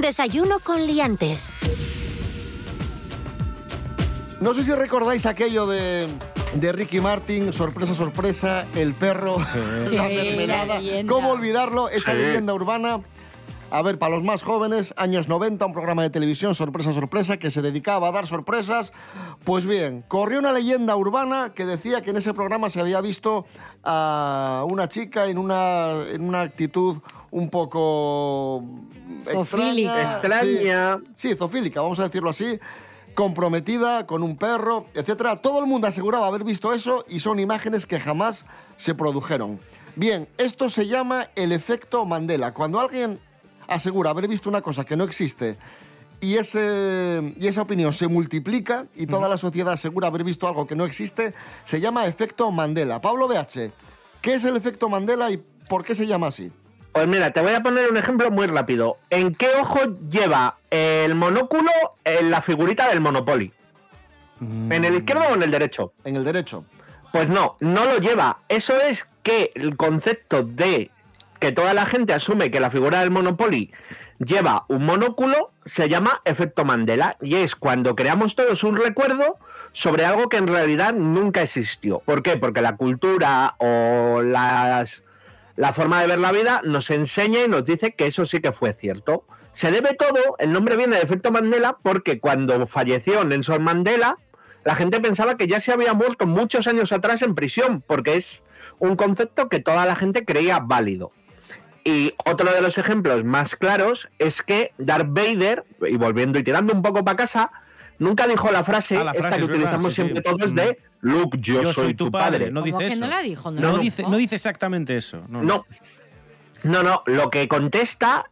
Desayuno 0.00 0.60
con 0.60 0.86
liantes. 0.86 1.50
No 4.40 4.54
sé 4.54 4.62
si 4.62 4.72
recordáis 4.72 5.26
aquello 5.26 5.66
de, 5.66 6.06
de 6.54 6.72
Ricky 6.72 7.00
Martin, 7.00 7.52
sorpresa, 7.52 7.94
sorpresa, 7.94 8.66
el 8.76 8.94
perro, 8.94 9.38
Sí, 9.88 9.96
la 9.96 10.02
la 10.08 10.08
mermelada. 10.14 10.78
leyenda. 10.78 11.12
¿Cómo 11.12 11.30
olvidarlo? 11.30 11.88
Esa 11.88 12.12
Sí. 12.12 12.18
leyenda 12.18 12.54
urbana. 12.54 13.00
A 13.74 13.82
ver, 13.82 13.98
para 13.98 14.14
los 14.14 14.22
más 14.22 14.44
jóvenes, 14.44 14.94
años 14.96 15.26
90, 15.26 15.66
un 15.66 15.72
programa 15.72 16.02
de 16.02 16.10
televisión, 16.10 16.54
sorpresa, 16.54 16.92
sorpresa, 16.92 17.38
que 17.38 17.50
se 17.50 17.60
dedicaba 17.60 18.06
a 18.06 18.12
dar 18.12 18.24
sorpresas. 18.24 18.92
Pues 19.42 19.66
bien, 19.66 20.04
corrió 20.06 20.38
una 20.38 20.52
leyenda 20.52 20.94
urbana 20.94 21.54
que 21.56 21.64
decía 21.64 22.00
que 22.00 22.10
en 22.10 22.18
ese 22.18 22.32
programa 22.34 22.70
se 22.70 22.78
había 22.78 23.00
visto 23.00 23.46
a 23.82 24.64
una 24.70 24.86
chica 24.86 25.26
en 25.26 25.38
una, 25.38 26.02
en 26.08 26.22
una 26.22 26.42
actitud 26.42 27.00
un 27.32 27.50
poco 27.50 28.62
Zofílica. 29.28 30.12
extraña. 30.12 30.18
Extraña. 30.18 30.98
Sí, 31.16 31.30
sí, 31.30 31.34
zofílica, 31.34 31.80
vamos 31.80 31.98
a 31.98 32.04
decirlo 32.04 32.30
así. 32.30 32.60
Comprometida 33.16 34.06
con 34.06 34.22
un 34.22 34.36
perro, 34.36 34.86
etcétera. 34.94 35.42
Todo 35.42 35.58
el 35.58 35.66
mundo 35.66 35.88
aseguraba 35.88 36.28
haber 36.28 36.44
visto 36.44 36.72
eso 36.72 37.04
y 37.08 37.18
son 37.18 37.40
imágenes 37.40 37.86
que 37.86 37.98
jamás 37.98 38.46
se 38.76 38.94
produjeron. 38.94 39.58
Bien, 39.96 40.28
esto 40.38 40.68
se 40.68 40.86
llama 40.86 41.30
el 41.34 41.50
efecto 41.50 42.04
Mandela. 42.04 42.52
Cuando 42.52 42.78
alguien 42.78 43.20
asegura 43.68 44.10
haber 44.10 44.28
visto 44.28 44.48
una 44.48 44.62
cosa 44.62 44.84
que 44.84 44.96
no 44.96 45.04
existe 45.04 45.56
y, 46.20 46.36
ese, 46.36 47.34
y 47.38 47.46
esa 47.46 47.62
opinión 47.62 47.92
se 47.92 48.08
multiplica 48.08 48.86
y 48.96 49.06
toda 49.06 49.28
la 49.28 49.36
sociedad 49.36 49.74
asegura 49.74 50.08
haber 50.08 50.24
visto 50.24 50.48
algo 50.48 50.66
que 50.66 50.74
no 50.74 50.84
existe, 50.84 51.34
se 51.64 51.80
llama 51.80 52.06
efecto 52.06 52.50
Mandela. 52.50 53.00
Pablo 53.00 53.28
BH, 53.28 53.70
¿qué 54.22 54.34
es 54.34 54.44
el 54.44 54.56
efecto 54.56 54.88
Mandela 54.88 55.30
y 55.30 55.42
por 55.68 55.84
qué 55.84 55.94
se 55.94 56.06
llama 56.06 56.28
así? 56.28 56.50
Pues 56.92 57.06
mira, 57.08 57.32
te 57.32 57.42
voy 57.42 57.52
a 57.52 57.62
poner 57.62 57.90
un 57.90 57.96
ejemplo 57.96 58.30
muy 58.30 58.46
rápido. 58.46 58.96
¿En 59.10 59.34
qué 59.34 59.48
ojo 59.60 59.80
lleva 60.08 60.56
el 60.70 61.14
monóculo 61.14 61.70
en 62.04 62.30
la 62.30 62.40
figurita 62.40 62.88
del 62.88 63.00
Monopoly? 63.00 63.52
¿En 64.40 64.84
el 64.84 64.94
izquierdo 64.94 65.24
o 65.30 65.34
en 65.34 65.42
el 65.42 65.50
derecho? 65.50 65.92
En 66.04 66.16
el 66.16 66.24
derecho. 66.24 66.64
Pues 67.12 67.28
no, 67.28 67.56
no 67.60 67.84
lo 67.84 67.98
lleva. 67.98 68.38
Eso 68.48 68.80
es 68.80 69.06
que 69.22 69.50
el 69.54 69.76
concepto 69.76 70.42
de 70.42 70.90
que 71.40 71.52
toda 71.52 71.74
la 71.74 71.86
gente 71.86 72.14
asume 72.14 72.50
que 72.50 72.60
la 72.60 72.70
figura 72.70 73.00
del 73.00 73.10
Monopoly 73.10 73.72
lleva 74.18 74.64
un 74.68 74.86
monóculo 74.86 75.50
se 75.66 75.88
llama 75.88 76.20
efecto 76.24 76.64
Mandela 76.64 77.16
y 77.20 77.36
es 77.36 77.56
cuando 77.56 77.96
creamos 77.96 78.36
todos 78.36 78.64
un 78.64 78.76
recuerdo 78.76 79.38
sobre 79.72 80.04
algo 80.04 80.28
que 80.28 80.36
en 80.36 80.46
realidad 80.46 80.94
nunca 80.94 81.42
existió. 81.42 81.98
¿Por 82.00 82.22
qué? 82.22 82.36
Porque 82.36 82.62
la 82.62 82.76
cultura 82.76 83.56
o 83.58 84.22
las, 84.22 85.02
la 85.56 85.72
forma 85.72 86.00
de 86.00 86.06
ver 86.06 86.18
la 86.18 86.32
vida 86.32 86.60
nos 86.64 86.90
enseña 86.90 87.42
y 87.44 87.48
nos 87.48 87.64
dice 87.64 87.92
que 87.92 88.06
eso 88.06 88.24
sí 88.24 88.40
que 88.40 88.52
fue 88.52 88.72
cierto. 88.72 89.24
Se 89.52 89.70
debe 89.70 89.94
todo, 89.94 90.36
el 90.38 90.52
nombre 90.52 90.76
viene 90.76 90.96
de 90.96 91.02
efecto 91.02 91.30
Mandela 91.30 91.76
porque 91.82 92.20
cuando 92.20 92.66
falleció 92.66 93.24
Nelson 93.24 93.62
Mandela, 93.62 94.16
la 94.64 94.74
gente 94.74 95.00
pensaba 95.00 95.36
que 95.36 95.46
ya 95.46 95.60
se 95.60 95.72
había 95.72 95.92
muerto 95.92 96.26
muchos 96.26 96.66
años 96.66 96.92
atrás 96.92 97.22
en 97.22 97.34
prisión, 97.34 97.82
porque 97.86 98.16
es 98.16 98.42
un 98.78 98.96
concepto 98.96 99.48
que 99.48 99.60
toda 99.60 99.84
la 99.86 99.94
gente 99.94 100.24
creía 100.24 100.58
válido. 100.58 101.12
Y 101.84 102.14
otro 102.24 102.50
de 102.52 102.62
los 102.62 102.78
ejemplos 102.78 103.24
más 103.24 103.54
claros 103.56 104.08
es 104.18 104.40
que 104.42 104.72
Darth 104.78 105.08
Vader, 105.10 105.64
y 105.88 105.96
volviendo 105.96 106.38
y 106.38 106.42
tirando 106.42 106.72
un 106.72 106.80
poco 106.82 107.04
para 107.04 107.16
casa, 107.18 107.50
nunca 107.98 108.26
dijo 108.26 108.50
la 108.50 108.64
frase, 108.64 108.96
Ah, 108.96 109.12
esta 109.14 109.30
que 109.30 109.36
es 109.36 109.42
utilizamos 109.44 109.92
sí, 109.94 110.02
sí. 110.02 110.02
siempre 110.02 110.22
todos 110.22 110.52
Mm. 110.52 110.56
de 110.56 110.78
Luke, 111.02 111.38
yo, 111.40 111.72
soy, 111.74 111.94
tu 111.94 112.10
padre. 112.10 112.50
No 112.50 112.60
¿Cómo 112.62 112.66
dice 112.66 112.78
que 112.78 112.86
eso. 112.94 113.00
no 113.00 113.06
la 113.08 113.20
dijo? 113.20 113.50
No, 113.50 113.60
No, 113.60 113.78
dice, 113.78 114.02
no 114.04 114.16
dice 114.16 114.34
exactamente 114.36 114.96
eso. 114.96 115.22
No, 115.28 115.42
no. 115.42 115.44
No. 115.44 115.66
No, 116.62 116.82
no, 116.82 117.02
lo 117.06 117.28
que 117.28 117.46
contesta 117.46 118.24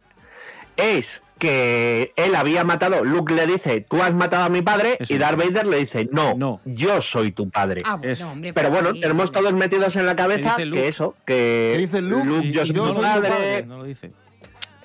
es 0.75 1.21
que 1.47 2.13
él 2.15 2.35
había 2.35 2.63
matado, 2.63 3.03
Luke 3.03 3.33
le 3.33 3.45
dice, 3.45 3.81
tú 3.81 4.01
has 4.01 4.13
matado 4.13 4.45
a 4.45 4.49
mi 4.49 4.61
padre, 4.61 4.95
Eso 4.99 5.13
y. 5.13 5.17
Darth 5.17 5.37
Vader 5.37 5.65
le 5.67 5.77
dice, 5.79 6.07
no, 6.09 6.35
No. 6.37 6.61
yo 6.63 7.01
soy 7.01 7.33
tu 7.33 7.49
padre. 7.49 7.81
Ah, 7.85 7.97
bueno, 7.97 8.31
hombre, 8.31 8.53
Pero 8.53 8.69
pues 8.69 8.81
bueno, 8.81 8.95
sí, 8.95 9.01
tenemos 9.01 9.27
hombre. 9.27 9.41
todos 9.41 9.53
metidos 9.53 9.95
en 9.97 10.05
la 10.05 10.15
cabeza 10.15 10.55
que 10.55 10.87
eso, 10.87 11.15
que 11.25 11.75
dice 11.77 12.01
Luke, 12.01 12.25
yo 12.25 12.41
y- 12.41 12.53
soy 12.53 12.67
yo 12.73 12.85
tu 12.85 12.91
soy 12.91 12.95
tu 12.95 13.01
padre, 13.01 13.29
padre. 13.29 13.65
No 13.65 13.77
lo 13.79 13.83
dice. 13.83 14.11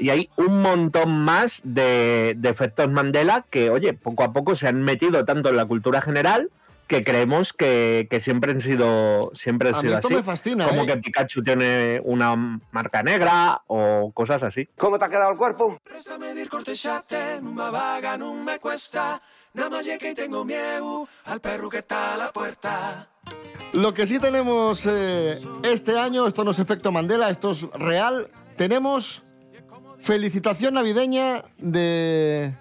y 0.01 0.11
hay 0.11 0.31
un 0.37 0.61
montón 0.63 1.11
más 1.21 1.61
de, 1.63 2.35
de 2.37 2.49
efectos 2.49 2.91
Mandela 2.91 3.45
que, 3.51 3.71
oye, 3.71 3.93
poco 3.93 4.25
a 4.25 4.33
poco 4.33 4.57
se 4.57 4.67
han 4.67 4.83
metido 4.83 5.25
tanto 5.25 5.49
en 5.51 5.57
la 5.57 5.65
cultura 5.67 6.01
general 6.01 6.51
que 6.89 7.05
creemos 7.05 7.53
que, 7.53 8.09
que 8.11 8.19
siempre 8.21 8.53
han 8.53 8.61
sido 8.61 9.31
siempre 9.35 9.69
han 9.69 9.77
A 9.77 9.79
mí 9.79 9.89
sido 9.89 9.95
esto 9.97 10.09
así. 10.09 10.17
me 10.17 10.23
fascina, 10.23 10.67
Como 10.69 10.83
¿eh? 10.83 10.87
que 10.87 10.97
Pikachu 10.97 11.45
tiene 11.45 12.01
una 12.05 12.35
marca 12.73 13.03
negra 13.03 13.63
o 13.69 14.11
cosas 14.13 14.43
así. 14.43 14.69
¿Cómo 14.77 14.99
te 14.99 15.05
ha 15.05 15.09
quedado 15.09 15.31
el 15.31 15.37
cuerpo? 15.37 15.79
Préstame 15.85 16.35
dir 16.35 16.49
cortesciate, 16.49 17.41
non 17.45 17.55
me 17.55 17.71
vaga, 17.71 18.17
non 18.17 18.43
me 18.43 18.59
cuesta. 18.59 19.21
Nada 19.55 19.71
más 19.71 19.87
que 19.87 20.15
tengo 20.15 20.45
miedo 20.45 21.07
al 21.27 21.41
perro 21.41 21.69
que 21.69 21.79
está 21.79 22.15
a 22.15 22.17
la 22.17 22.33
puerta. 22.33 23.09
Lo 23.73 23.93
que 23.93 24.07
sí 24.07 24.19
tenemos 24.19 24.87
eh, 24.87 25.39
este 25.63 25.99
año, 25.99 26.27
esto 26.27 26.43
no 26.45 26.53
es 26.53 26.59
efecto 26.59 26.91
Mandela, 26.91 27.29
esto 27.29 27.51
es 27.51 27.69
real, 27.75 28.31
tenemos 28.57 29.23
felicitación 30.01 30.75
navideña 30.75 31.45
de, 31.59 32.55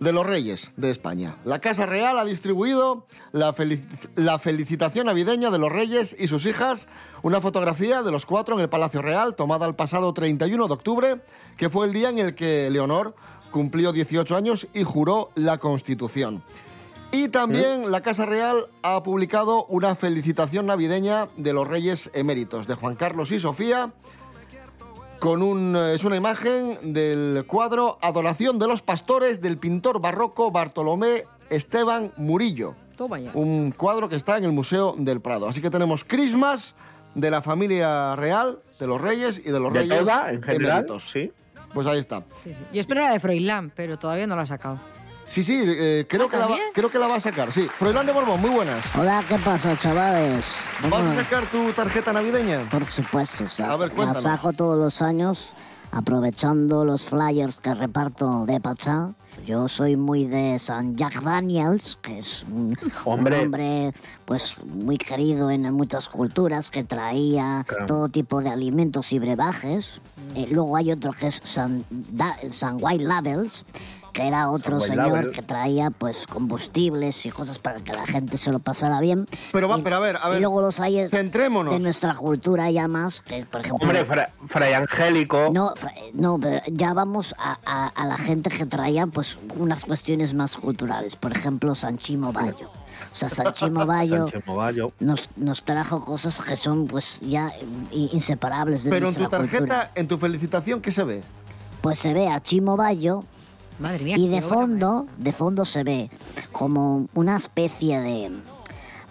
de 0.00 0.12
los 0.12 0.26
Reyes 0.26 0.72
de 0.76 0.90
España. 0.90 1.36
La 1.44 1.58
Casa 1.60 1.86
Real 1.86 2.18
ha 2.18 2.24
distribuido 2.24 3.06
la, 3.32 3.54
felic- 3.54 3.82
la 4.14 4.38
felicitación 4.38 5.06
navideña 5.06 5.50
de 5.50 5.58
los 5.58 5.72
Reyes 5.72 6.14
y 6.18 6.28
sus 6.28 6.46
hijas, 6.46 6.88
una 7.22 7.40
fotografía 7.40 8.02
de 8.02 8.10
los 8.12 8.26
cuatro 8.26 8.54
en 8.54 8.60
el 8.60 8.68
Palacio 8.68 9.02
Real, 9.02 9.34
tomada 9.34 9.66
el 9.66 9.74
pasado 9.74 10.12
31 10.14 10.66
de 10.68 10.72
octubre, 10.72 11.20
que 11.56 11.68
fue 11.68 11.86
el 11.86 11.92
día 11.92 12.10
en 12.10 12.18
el 12.18 12.34
que 12.34 12.70
Leonor 12.70 13.14
cumplió 13.50 13.92
18 13.92 14.36
años 14.36 14.68
y 14.74 14.84
juró 14.84 15.30
la 15.34 15.58
Constitución. 15.58 16.42
Y 17.10 17.28
también 17.28 17.90
la 17.90 18.02
Casa 18.02 18.26
Real 18.26 18.66
ha 18.82 19.02
publicado 19.02 19.64
una 19.64 19.94
felicitación 19.94 20.66
navideña 20.66 21.28
de 21.38 21.54
los 21.54 21.66
Reyes 21.66 22.10
Eméritos, 22.12 22.66
de 22.66 22.74
Juan 22.74 22.96
Carlos 22.96 23.32
y 23.32 23.40
Sofía, 23.40 23.92
con 25.18 25.42
un, 25.42 25.74
eh, 25.76 25.94
es 25.94 26.04
una 26.04 26.16
imagen 26.16 26.92
del 26.92 27.44
cuadro 27.46 27.98
Adoración 28.02 28.58
de 28.58 28.68
los 28.68 28.82
Pastores 28.82 29.40
del 29.40 29.58
pintor 29.58 30.00
barroco 30.00 30.50
Bartolomé 30.50 31.24
Esteban 31.50 32.12
Murillo. 32.16 32.74
Toma 32.96 33.18
ya. 33.18 33.30
Un 33.34 33.72
cuadro 33.72 34.08
que 34.08 34.16
está 34.16 34.38
en 34.38 34.44
el 34.44 34.52
Museo 34.52 34.94
del 34.96 35.20
Prado. 35.20 35.48
Así 35.48 35.60
que 35.60 35.70
tenemos 35.70 36.04
Christmas 36.04 36.74
de 37.14 37.30
la 37.30 37.42
familia 37.42 38.14
real, 38.16 38.60
de 38.78 38.86
los 38.86 39.00
Reyes 39.00 39.40
y 39.44 39.50
de 39.50 39.60
los 39.60 39.72
De 39.72 39.80
Reyes 39.80 39.98
toda, 39.98 40.32
en 40.32 40.42
general, 40.42 40.86
sí. 41.00 41.32
Pues 41.74 41.86
ahí 41.86 41.98
está. 41.98 42.24
Sí, 42.42 42.52
sí. 42.52 42.64
Yo 42.72 42.80
espero 42.80 43.00
la 43.00 43.12
de 43.12 43.20
Froilán, 43.20 43.72
pero 43.74 43.98
todavía 43.98 44.26
no 44.26 44.36
la 44.36 44.42
ha 44.42 44.46
sacado. 44.46 44.78
Sí, 45.28 45.42
sí, 45.42 45.62
eh, 45.66 46.06
creo, 46.08 46.26
¿Ah, 46.26 46.30
que 46.30 46.36
la 46.38 46.46
va, 46.46 46.56
creo 46.72 46.90
que 46.90 46.98
la 46.98 47.06
va 47.06 47.16
a 47.16 47.20
sacar. 47.20 47.52
Sí, 47.52 47.68
Froilán 47.70 48.06
de 48.06 48.12
Borbón, 48.12 48.40
muy 48.40 48.50
buenas. 48.50 48.84
Hola, 48.96 49.22
¿qué 49.28 49.36
pasa, 49.38 49.76
chavales? 49.76 50.46
¿Vas 50.90 51.02
a 51.02 51.14
sacar 51.16 51.44
tu 51.50 51.70
tarjeta 51.72 52.12
navideña? 52.14 52.66
por 52.70 52.86
supuesto, 52.86 53.44
o 53.44 53.48
sea, 53.48 53.72
A 53.72 53.76
ver, 53.76 53.96
la 53.96 54.14
saco 54.14 54.52
todos 54.54 54.78
los 54.78 55.02
años 55.02 55.50
aprovechando 55.90 56.84
los 56.84 57.02
flyers 57.08 57.60
que 57.60 57.74
reparto 57.74 58.44
de 58.46 58.60
Pachá. 58.60 59.12
Yo 59.46 59.68
soy 59.68 59.96
muy 59.96 60.24
de 60.26 60.58
San 60.58 60.96
Jack 60.96 61.22
Daniels, 61.22 61.98
que 62.02 62.18
es 62.18 62.44
un 62.50 62.76
Hombre. 63.04 63.38
un 63.38 63.44
hombre 63.46 63.92
pues 64.24 64.56
muy 64.64 64.96
querido 64.98 65.50
en 65.50 65.70
muchas 65.72 66.08
culturas 66.08 66.70
que 66.70 66.84
traía 66.84 67.64
Claro. 67.66 67.86
todo 67.86 68.08
tipo 68.08 68.40
de 68.42 68.50
alimentos 68.50 69.12
y 69.12 69.18
brebajes. 69.18 70.00
Eh, 70.34 70.46
luego 70.50 70.76
hay 70.76 70.92
otro 70.92 71.12
que 71.12 71.28
es 71.28 71.40
San, 71.42 71.84
Da- 71.90 72.36
San 72.48 72.78
White 72.82 73.04
Labels, 73.04 73.64
que 74.18 74.26
era 74.26 74.50
otro 74.50 74.78
White 74.78 74.88
señor 74.88 75.06
Label. 75.12 75.30
que 75.30 75.42
traía 75.42 75.90
pues 75.90 76.26
combustibles 76.26 77.24
y 77.24 77.30
cosas 77.30 77.60
para 77.60 77.80
que 77.84 77.92
la 77.92 78.04
gente 78.04 78.36
se 78.36 78.50
lo 78.50 78.58
pasara 78.58 79.00
bien. 79.00 79.28
Pero 79.52 79.68
va, 79.68 79.78
Y- 79.78 79.82
pero 79.82 79.96
a 79.96 80.00
ver, 80.00 80.18
a 80.20 80.28
ver. 80.28 80.38
Y 80.38 80.40
luego 80.40 80.60
los 80.60 80.80
hay 80.80 80.98
es- 80.98 81.10
Centrémonos. 81.10 81.72
de 81.72 81.78
nuestra 81.78 82.14
cultura 82.16 82.68
ya 82.70 82.88
más, 82.88 83.20
que 83.22 83.38
es 83.38 83.46
por 83.46 83.60
ejemplo... 83.60 83.86
Hombre, 83.86 84.04
Fra- 84.04 84.30
Fray 84.48 84.72
Angélico. 84.72 85.50
No, 85.52 85.72
fra- 85.76 85.92
no, 86.14 86.36
pero 86.40 86.60
ya 86.66 86.94
vamos 86.94 87.32
a, 87.38 87.58
a- 87.64 87.86
a 87.88 88.06
la 88.06 88.16
gente 88.16 88.50
que 88.50 88.66
traía 88.66 89.06
pues 89.06 89.38
unas 89.56 89.84
cuestiones 89.84 90.34
más 90.34 90.56
culturales. 90.56 91.14
Por 91.14 91.30
ejemplo, 91.36 91.76
Sanchimo 91.76 92.32
Bayo. 92.32 92.70
O 93.12 93.14
sea, 93.14 93.28
Sanchimo 93.28 93.86
Bayo 93.86 94.26
nos, 94.98 95.28
nos 95.36 95.62
trajo 95.64 96.04
cosas 96.04 96.40
que 96.40 96.56
son 96.56 96.88
pues 96.88 97.20
ya 97.20 97.52
inseparables 97.92 98.84
de 98.84 98.90
Pero 98.90 99.08
en 99.08 99.14
tu 99.14 99.20
nuestra 99.20 99.38
tarjeta, 99.38 99.58
cultura. 99.58 99.90
en 99.94 100.08
tu 100.08 100.18
felicitación, 100.18 100.80
¿qué 100.80 100.90
se 100.90 101.04
ve? 101.04 101.22
Pues 101.82 101.98
se 102.00 102.12
ve 102.14 102.28
a 102.28 102.40
Chimo 102.42 102.76
Bayo 102.76 103.22
Madre 103.78 104.04
mía. 104.04 104.16
y 104.18 104.28
de 104.28 104.42
fondo, 104.42 105.06
de 105.16 105.32
fondo 105.32 105.64
se 105.64 105.84
ve 105.84 106.10
como 106.52 107.08
una 107.14 107.36
especie 107.36 108.00
de, 108.00 108.32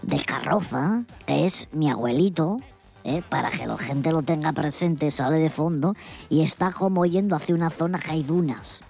de 0.01 0.23
carroza, 0.23 1.03
que 1.25 1.45
es 1.45 1.69
mi 1.71 1.89
abuelito, 1.89 2.59
¿eh? 3.03 3.23
para 3.27 3.49
que 3.49 3.65
la 3.65 3.77
gente 3.77 4.11
lo 4.11 4.21
tenga 4.21 4.51
presente, 4.53 5.09
sale 5.11 5.37
de 5.37 5.49
fondo 5.49 5.93
y 6.29 6.43
está 6.43 6.71
como 6.71 7.05
yendo 7.05 7.35
hacia 7.35 7.55
una 7.55 7.69
zona 7.69 7.99
que 7.99 8.11
hay 8.11 8.23
dunas. 8.23 8.83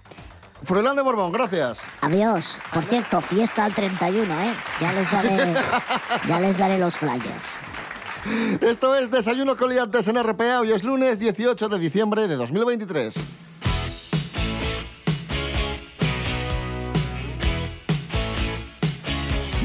Froilán 0.62 0.96
de 0.96 1.02
Borbón, 1.02 1.30
gracias. 1.30 1.82
Adiós. 2.00 2.58
Por 2.72 2.84
cierto, 2.84 3.20
fiesta 3.20 3.64
al 3.64 3.72
31, 3.72 4.40
¿eh? 4.40 4.54
Ya 4.80 4.92
les 4.92 5.10
daré, 5.12 5.54
ya 6.26 6.40
les 6.40 6.58
daré 6.58 6.78
los 6.78 6.98
flyers. 6.98 7.58
Esto 8.60 8.96
es 8.96 9.10
Desayuno 9.10 9.56
con 9.56 9.70
Liantes 9.70 10.08
en 10.08 10.20
RPA. 10.20 10.60
Hoy 10.60 10.72
es 10.72 10.82
lunes 10.82 11.20
18 11.20 11.68
de 11.68 11.78
diciembre 11.78 12.26
de 12.26 12.34
2023. 12.34 13.14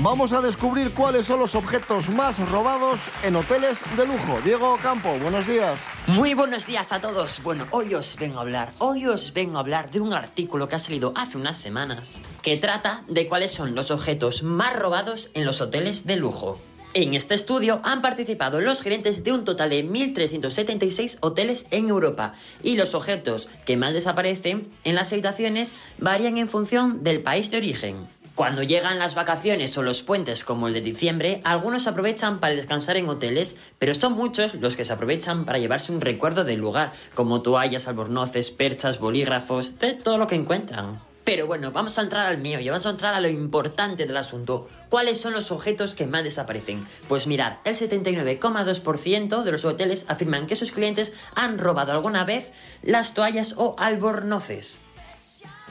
Vamos 0.03 0.33
a 0.33 0.41
descubrir 0.41 0.93
cuáles 0.93 1.27
son 1.27 1.39
los 1.39 1.55
objetos 1.55 2.09
más 2.09 2.37
robados 2.49 3.09
en 3.23 3.37
hoteles 3.37 3.81
de 3.95 4.05
lujo. 4.05 4.41
Diego 4.43 4.77
Campo, 4.83 5.17
buenos 5.17 5.47
días. 5.47 5.87
Muy 6.07 6.33
buenos 6.33 6.65
días 6.65 6.91
a 6.91 6.99
todos. 6.99 7.41
Bueno, 7.41 7.67
hoy 7.71 7.93
os 7.93 8.17
vengo 8.17 8.39
a 8.39 8.41
hablar, 8.41 8.73
hoy 8.79 9.05
os 9.05 9.31
vengo 9.31 9.55
a 9.55 9.61
hablar 9.61 9.91
de 9.91 10.01
un 10.01 10.11
artículo 10.11 10.67
que 10.67 10.75
ha 10.75 10.79
salido 10.79 11.13
hace 11.15 11.37
unas 11.37 11.57
semanas 11.57 12.19
que 12.41 12.57
trata 12.57 13.05
de 13.07 13.29
cuáles 13.29 13.51
son 13.51 13.75
los 13.75 13.91
objetos 13.91 14.43
más 14.43 14.75
robados 14.75 15.31
en 15.35 15.45
los 15.45 15.61
hoteles 15.61 16.05
de 16.05 16.17
lujo. 16.17 16.59
En 16.93 17.13
este 17.13 17.33
estudio 17.33 17.79
han 17.85 18.01
participado 18.01 18.59
los 18.59 18.81
gerentes 18.81 19.23
de 19.23 19.31
un 19.31 19.45
total 19.45 19.69
de 19.69 19.87
1.376 19.87 21.19
hoteles 21.21 21.65
en 21.71 21.87
Europa 21.87 22.33
y 22.61 22.75
los 22.75 22.93
objetos 22.93 23.47
que 23.65 23.77
más 23.77 23.93
desaparecen 23.93 24.69
en 24.83 24.95
las 24.95 25.13
habitaciones 25.13 25.75
varían 25.97 26.37
en 26.37 26.49
función 26.49 27.03
del 27.03 27.23
país 27.23 27.51
de 27.51 27.57
origen. 27.57 28.05
Cuando 28.35 28.63
llegan 28.63 28.97
las 28.97 29.13
vacaciones 29.13 29.77
o 29.77 29.83
los 29.83 30.01
puentes 30.01 30.43
como 30.43 30.67
el 30.67 30.73
de 30.73 30.81
diciembre, 30.81 31.41
algunos 31.43 31.85
aprovechan 31.85 32.39
para 32.39 32.55
descansar 32.55 32.97
en 32.97 33.07
hoteles, 33.07 33.57
pero 33.77 33.93
son 33.93 34.13
muchos 34.13 34.55
los 34.55 34.75
que 34.75 34.85
se 34.85 34.93
aprovechan 34.93 35.45
para 35.45 35.59
llevarse 35.59 35.91
un 35.91 36.01
recuerdo 36.01 36.43
del 36.43 36.59
lugar, 36.59 36.93
como 37.13 37.43
toallas, 37.43 37.87
albornoces, 37.87 38.49
perchas, 38.49 38.97
bolígrafos, 38.97 39.77
de 39.77 39.93
todo 39.93 40.17
lo 40.17 40.25
que 40.25 40.33
encuentran. 40.33 40.99
Pero 41.23 41.45
bueno, 41.45 41.71
vamos 41.71 41.99
a 41.99 42.01
entrar 42.01 42.27
al 42.27 42.39
mío 42.39 42.59
y 42.59 42.67
vamos 42.67 42.87
a 42.87 42.89
entrar 42.89 43.13
a 43.13 43.21
lo 43.21 43.29
importante 43.29 44.07
del 44.07 44.17
asunto. 44.17 44.67
¿Cuáles 44.89 45.21
son 45.21 45.33
los 45.33 45.51
objetos 45.51 45.93
que 45.93 46.07
más 46.07 46.23
desaparecen? 46.23 46.87
Pues 47.07 47.27
mirad, 47.27 47.59
el 47.65 47.75
79,2% 47.75 49.43
de 49.43 49.51
los 49.51 49.63
hoteles 49.63 50.05
afirman 50.09 50.47
que 50.47 50.55
sus 50.55 50.71
clientes 50.71 51.13
han 51.35 51.59
robado 51.59 51.91
alguna 51.91 52.23
vez 52.23 52.51
las 52.81 53.13
toallas 53.13 53.53
o 53.57 53.75
albornoces. 53.77 54.81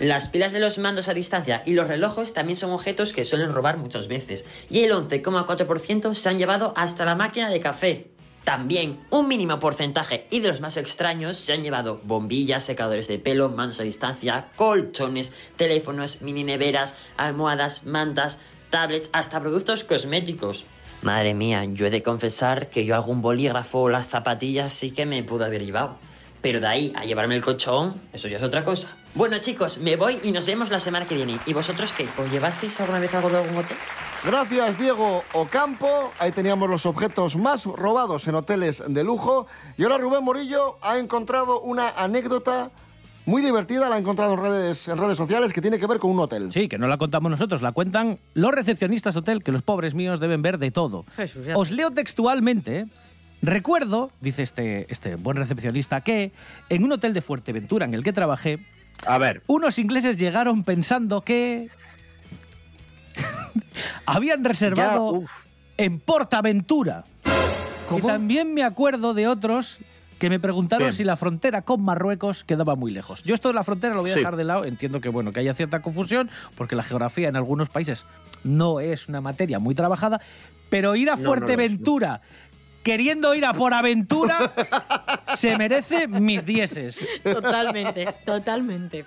Las 0.03 0.27
pilas 0.27 0.51
de 0.51 0.59
los 0.59 0.79
mandos 0.79 1.07
a 1.07 1.15
distancia 1.15 1.63
y 1.65 1.75
los 1.75 1.87
relojes 1.87 2.33
también 2.33 2.57
son 2.57 2.73
objetos 2.73 3.13
que 3.13 3.25
suelen 3.25 3.53
robar 3.53 3.77
muchas 3.77 4.09
veces, 4.09 4.45
y 4.69 4.81
el 4.81 4.91
11,4% 4.91 6.15
se 6.15 6.29
han 6.29 6.39
llevado 6.39 6.75
hasta 6.77 7.05
la 7.05 7.15
máquina 7.15 7.51
de 7.51 7.61
café. 7.61 8.11
También, 8.43 8.99
un 9.11 9.29
mínimo 9.29 9.61
porcentaje 9.61 10.27
y 10.29 10.41
de 10.41 10.49
los 10.49 10.61
más 10.61 10.77
extraños 10.77 11.37
se 11.37 11.53
han 11.53 11.63
llevado 11.63 12.01
bombillas, 12.03 12.65
secadores 12.65 13.07
de 13.07 13.21
pelo, 13.21 13.49
mandos 13.49 13.79
a 13.79 13.85
distancia, 13.85 14.49
colchones, 14.57 15.33
teléfonos, 15.55 16.21
mini 16.21 16.43
neveras, 16.43 16.97
almohadas, 17.17 17.85
mantas, 17.85 18.41
tablets, 18.71 19.09
hasta 19.13 19.41
productos 19.41 19.85
cosméticos. 19.85 20.67
Madre 21.03 21.33
mía, 21.33 21.65
yo 21.67 21.87
he 21.87 21.91
de 21.91 22.03
confesar 22.03 22.71
que 22.71 22.85
yo 22.85 22.97
algún 22.97 23.23
bolígrafo 23.23 23.83
o 23.83 23.89
las 23.89 24.09
zapatillas 24.09 24.73
sí 24.73 24.91
que 24.91 25.07
me 25.07 25.23
pude 25.23 25.45
haber 25.45 25.65
llevado. 25.65 25.97
Pero 26.43 26.61
de 26.61 26.67
ahí 26.67 26.93
a 26.97 27.05
llevarme 27.05 27.37
el 27.37 27.43
colchón, 27.43 28.01
eso 28.13 28.27
ya 28.29 28.37
es 28.37 28.43
otra 28.43 28.65
cosa. 28.65 28.97
Bueno 29.15 29.39
chicos, 29.39 29.79
me 29.79 29.97
voy 29.97 30.19
y 30.25 30.33
nos 30.33 30.45
vemos 30.47 30.71
la 30.71 30.81
semana 30.81 31.07
que 31.07 31.15
viene. 31.15 31.39
¿Y 31.47 31.55
vosotros 31.55 31.93
qué? 31.93 32.09
¿Os 32.19 32.31
llevasteis 32.33 32.81
alguna 32.81 32.99
vez 32.99 33.15
algo 33.15 33.31
de 33.31 33.39
algún 33.39 33.57
hotel? 33.59 33.77
Gracias, 34.25 34.79
Diego 34.79 35.23
Ocampo. 35.35 36.13
Ahí 36.19 36.33
teníamos 36.33 36.69
los 36.69 36.85
objetos 36.87 37.37
más 37.37 37.65
robados 37.65 38.27
en 38.29 38.35
hoteles 38.35 38.83
de 38.87 39.05
lujo. 39.05 39.47
Y 39.77 39.85
ahora 39.85 39.99
Rubén 39.99 40.25
Morillo 40.25 40.79
ha 40.83 40.99
encontrado 40.99 41.61
una 41.61 41.91
anécdota 41.91 42.71
muy 43.25 43.41
divertida, 43.41 43.89
la 43.89 43.97
ha 43.97 43.99
encontrado 43.99 44.35
en 44.35 44.41
redes, 44.41 44.89
en 44.89 44.99
redes 44.99 45.17
sociales, 45.17 45.53
que 45.53 45.61
tiene 45.61 45.79
que 45.79 45.87
ver 45.87 45.99
con 45.99 46.11
un 46.11 46.19
hotel. 46.19 46.51
Sí, 46.53 46.69
que 46.69 46.77
no 46.79 46.89
la 46.89 46.99
contamos 46.99 47.31
nosotros, 47.31 47.63
la 47.63 47.71
cuentan 47.71 48.19
los 48.35 48.53
recepcionistas 48.53 49.15
de 49.15 49.21
hotel, 49.21 49.43
que 49.45 49.53
los 49.53 49.63
pobres 49.63 49.95
míos 49.95 50.19
deben 50.19 50.43
ver 50.43 50.59
de 50.59 50.73
todo. 50.73 51.05
Jesús, 51.15 51.47
ya 51.47 51.57
Os 51.57 51.71
leo 51.71 51.93
textualmente. 51.93 52.81
¿eh? 52.81 52.87
Recuerdo, 53.43 54.13
dice 54.21 54.43
este, 54.43 54.87
este 54.91 55.17
buen 55.17 55.37
recepcionista, 55.37 56.01
que 56.01 56.31
en 56.69 56.85
un 56.85 56.93
hotel 56.93 57.13
de 57.13 57.21
Fuerteventura 57.23 57.85
en 57.85 57.95
el 57.95 58.05
que 58.05 58.13
trabajé, 58.13 58.61
A 59.05 59.19
ver, 59.19 59.43
unos 59.49 59.79
ingleses 59.81 60.17
llegaron 60.17 60.63
pensando 60.63 61.23
que 61.23 61.69
habían 64.07 64.45
reservado 64.45 65.25
en 65.77 65.99
Portaventura. 65.99 67.05
Y 67.97 68.01
también 68.01 68.55
me 68.55 68.63
acuerdo 68.63 69.13
de 69.13 69.27
otros 69.27 69.79
que 70.21 70.31
me 70.31 70.39
preguntaron 70.39 70.85
Bien. 70.87 70.93
si 70.93 71.03
la 71.03 71.17
frontera 71.17 71.63
con 71.63 71.83
Marruecos 71.83 72.45
quedaba 72.45 72.77
muy 72.77 72.93
lejos. 72.93 73.25
Yo 73.25 73.35
esto 73.35 73.49
de 73.49 73.55
la 73.55 73.65
frontera 73.65 73.95
lo 73.95 74.03
voy 74.03 74.13
a 74.13 74.15
Sí. 74.15 74.21
dejar 74.21 74.37
de 74.37 74.45
lado. 74.45 74.65
Entiendo 74.65 75.01
que 75.01 75.09
bueno 75.09 75.33
que 75.33 75.41
haya 75.41 75.53
cierta 75.53 75.83
confusión 75.83 76.31
porque 76.55 76.77
la 76.77 76.85
geografía 76.85 77.29
en 77.29 77.35
algunos 77.35 77.69
países 77.71 78.07
no 78.45 78.79
es 78.79 79.09
una 79.09 79.21
materia 79.21 79.59
muy 79.59 79.75
trabajada, 79.75 80.21
pero 80.71 80.95
ir 80.95 81.11
a 81.11 81.17
No, 81.17 81.23
no 81.23 81.27
Fuerteventura 81.27 82.23
queriendo 82.83 83.35
ir 83.35 83.45
a 83.45 83.53
por 83.53 83.75
aventura 83.75 84.53
se 85.37 85.57
merece 85.57 86.09
mis 86.09 86.45
dieces. 86.45 87.07
Totalmente, 87.23 88.07
totalmente. 88.25 89.05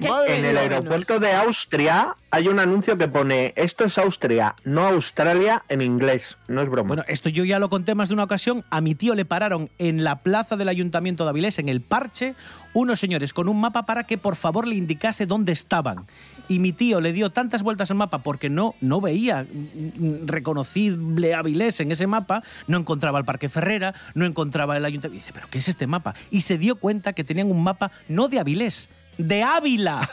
¿Qué 0.00 0.08
Madre 0.08 0.38
en 0.38 0.44
el 0.44 0.56
aeropuerto 0.56 1.18
de 1.20 1.32
Austria 1.32 2.16
hay 2.30 2.48
un 2.48 2.58
anuncio 2.58 2.98
que 2.98 3.06
pone 3.06 3.52
esto 3.54 3.84
es 3.84 3.96
Austria, 3.96 4.56
no 4.64 4.88
Australia 4.88 5.62
en 5.68 5.80
inglés. 5.82 6.36
No 6.48 6.62
es 6.62 6.68
broma. 6.68 6.88
Bueno, 6.88 7.04
esto 7.06 7.28
yo 7.28 7.44
ya 7.44 7.60
lo 7.60 7.70
conté 7.70 7.94
más 7.94 8.08
de 8.08 8.14
una 8.14 8.24
ocasión. 8.24 8.64
A 8.70 8.80
mi 8.80 8.96
tío 8.96 9.14
le 9.14 9.24
pararon 9.24 9.70
en 9.78 10.02
la 10.02 10.16
plaza 10.22 10.56
del 10.56 10.68
Ayuntamiento 10.68 11.22
de 11.22 11.30
Avilés, 11.30 11.60
en 11.60 11.68
el 11.68 11.80
parche, 11.80 12.34
unos 12.72 12.98
señores 12.98 13.32
con 13.32 13.48
un 13.48 13.60
mapa 13.60 13.86
para 13.86 14.04
que 14.04 14.18
por 14.18 14.34
favor 14.34 14.66
le 14.66 14.74
indicase 14.74 15.26
dónde 15.26 15.52
estaban. 15.52 16.06
Y 16.48 16.58
mi 16.58 16.72
tío 16.72 17.00
le 17.00 17.12
dio 17.12 17.30
tantas 17.30 17.62
vueltas 17.62 17.90
al 17.92 17.98
mapa 17.98 18.18
porque 18.18 18.50
no, 18.50 18.74
no 18.80 19.00
veía 19.00 19.44
mm, 19.44 20.04
mm, 20.04 20.26
reconocible 20.26 21.34
Avilés 21.34 21.80
en 21.80 21.92
ese 21.92 22.08
mapa, 22.08 22.42
no 22.66 22.78
encontraba 22.78 23.20
el 23.20 23.24
Parque 23.24 23.48
Ferrera, 23.48 23.94
no 24.14 24.26
encontraba 24.26 24.76
el 24.76 24.84
Ayuntamiento. 24.84 25.16
Y 25.16 25.20
dice, 25.20 25.32
¿pero 25.32 25.46
qué 25.48 25.58
es 25.58 25.68
este 25.68 25.86
mapa? 25.86 26.14
Y 26.32 26.40
se 26.40 26.58
dio 26.58 26.76
cuenta 26.76 27.12
que 27.12 27.22
tenían 27.22 27.50
un 27.50 27.62
mapa 27.62 27.92
no 28.08 28.26
de 28.26 28.40
Avilés, 28.40 28.88
de 29.18 29.42
Ávila. 29.42 30.08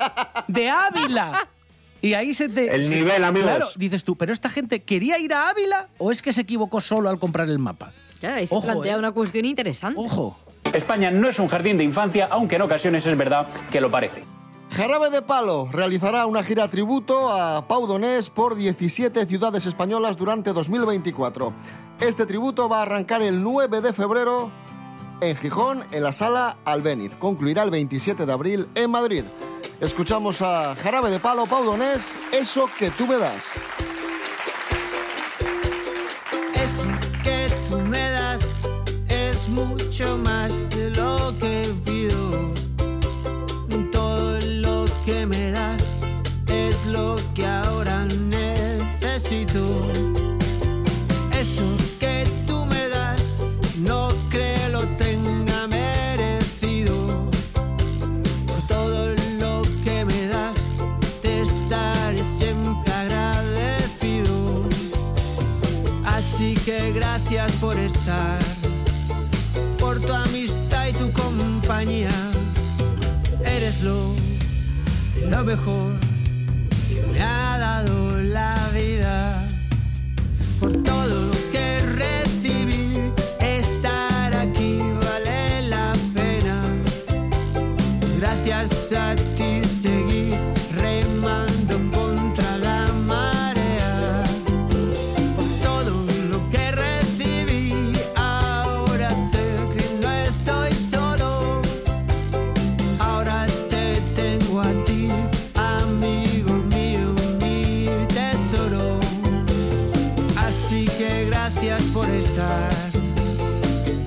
de 0.48 0.68
Ávila. 0.70 1.48
Y 2.02 2.14
ahí 2.14 2.32
se 2.34 2.48
te. 2.48 2.74
El 2.74 2.84
se- 2.84 2.94
nivel, 2.96 3.22
amigos. 3.24 3.48
Claro, 3.48 3.68
dices 3.76 4.04
tú, 4.04 4.16
¿pero 4.16 4.32
esta 4.32 4.48
gente 4.48 4.82
quería 4.82 5.18
ir 5.18 5.34
a 5.34 5.50
Ávila 5.50 5.88
o 5.98 6.10
es 6.10 6.22
que 6.22 6.32
se 6.32 6.40
equivocó 6.42 6.80
solo 6.80 7.10
al 7.10 7.18
comprar 7.18 7.48
el 7.48 7.58
mapa? 7.58 7.92
Claro, 8.20 8.36
ahí 8.36 8.46
se 8.46 8.54
Ojo, 8.54 8.66
plantea 8.66 8.94
¿eh? 8.94 8.98
una 8.98 9.12
cuestión 9.12 9.44
interesante. 9.44 9.98
Ojo. 10.00 10.36
España 10.72 11.10
no 11.10 11.28
es 11.28 11.38
un 11.38 11.48
jardín 11.48 11.78
de 11.78 11.84
infancia, 11.84 12.28
aunque 12.30 12.56
en 12.56 12.62
ocasiones 12.62 13.04
es 13.04 13.16
verdad 13.18 13.46
que 13.72 13.80
lo 13.80 13.90
parece. 13.90 14.24
Jarabe 14.70 15.10
de 15.10 15.20
Palo 15.20 15.68
realizará 15.72 16.26
una 16.26 16.44
gira 16.44 16.68
tributo 16.68 17.32
a 17.32 17.66
Pau 17.66 17.88
Donés 17.88 18.30
por 18.30 18.54
17 18.54 19.26
ciudades 19.26 19.66
españolas 19.66 20.16
durante 20.16 20.52
2024. 20.52 21.52
Este 21.98 22.24
tributo 22.24 22.68
va 22.68 22.78
a 22.78 22.82
arrancar 22.82 23.20
el 23.20 23.42
9 23.42 23.80
de 23.80 23.92
febrero 23.92 24.50
en 25.20 25.36
Gijón, 25.36 25.84
en 25.92 26.02
la 26.02 26.12
sala 26.12 26.58
Albéniz. 26.64 27.16
Concluirá 27.16 27.62
el 27.62 27.70
27 27.70 28.26
de 28.26 28.32
abril 28.32 28.68
en 28.74 28.90
Madrid. 28.90 29.24
Escuchamos 29.80 30.42
a 30.42 30.76
Jarabe 30.76 31.10
de 31.10 31.18
Palo, 31.18 31.46
Pau 31.46 31.64
Donés, 31.64 32.16
eso 32.32 32.68
que 32.78 32.90
tú 32.90 33.06
me 33.06 33.16
das. 33.16 33.52
Eso 36.54 36.84
que 37.24 37.48
tú 37.68 37.78
me 37.78 38.10
das 38.10 38.40
es 39.08 39.48
mucho 39.48 40.18
más 40.18 40.52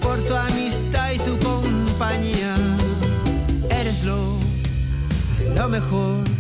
por 0.02 0.20
tu 0.20 0.36
amistad 0.36 1.12
y 1.14 1.20
tu 1.20 1.38
compañía. 1.40 2.56
Eres 3.70 4.04
lo, 4.04 4.38
lo 5.56 5.68
mejor 5.70 6.33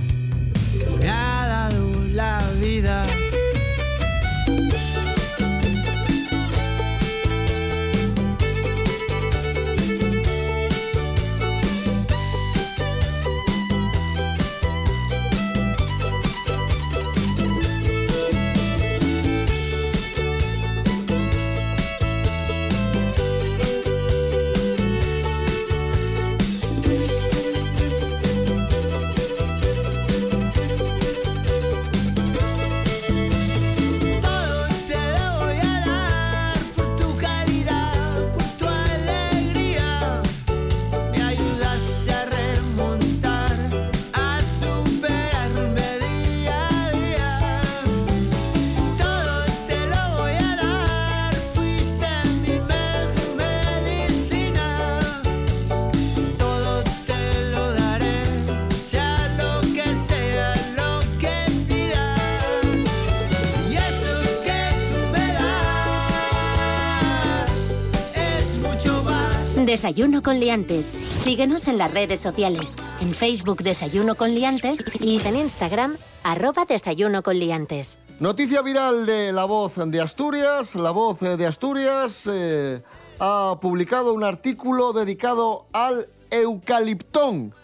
Desayuno 69.74 70.22
con 70.22 70.40
liantes. 70.40 70.94
Síguenos 71.08 71.68
en 71.68 71.80
las 71.80 71.92
redes 71.92 72.20
sociales. 72.20 72.76
En 73.02 73.10
Facebook 73.10 73.64
Desayuno 73.64 74.14
con 74.14 74.30
liantes 74.30 74.78
y 75.00 75.20
en 75.28 75.36
Instagram 75.36 75.98
arroba 76.24 76.66
Desayuno 76.66 77.24
con 77.24 77.40
liantes. 77.40 77.98
Noticia 78.20 78.62
viral 78.62 79.08
de 79.08 79.34
La 79.34 79.46
Voz 79.46 79.78
de 79.78 80.00
Asturias. 80.00 80.76
La 80.76 80.92
Voz 80.92 81.22
de 81.22 81.48
Asturias 81.48 82.30
eh, 82.32 82.84
ha 83.18 83.58
publicado 83.60 84.14
un 84.14 84.24
artículo 84.24 84.94
dedicado 84.94 85.66
al 85.74 86.08
eucaliptón. 86.30 87.56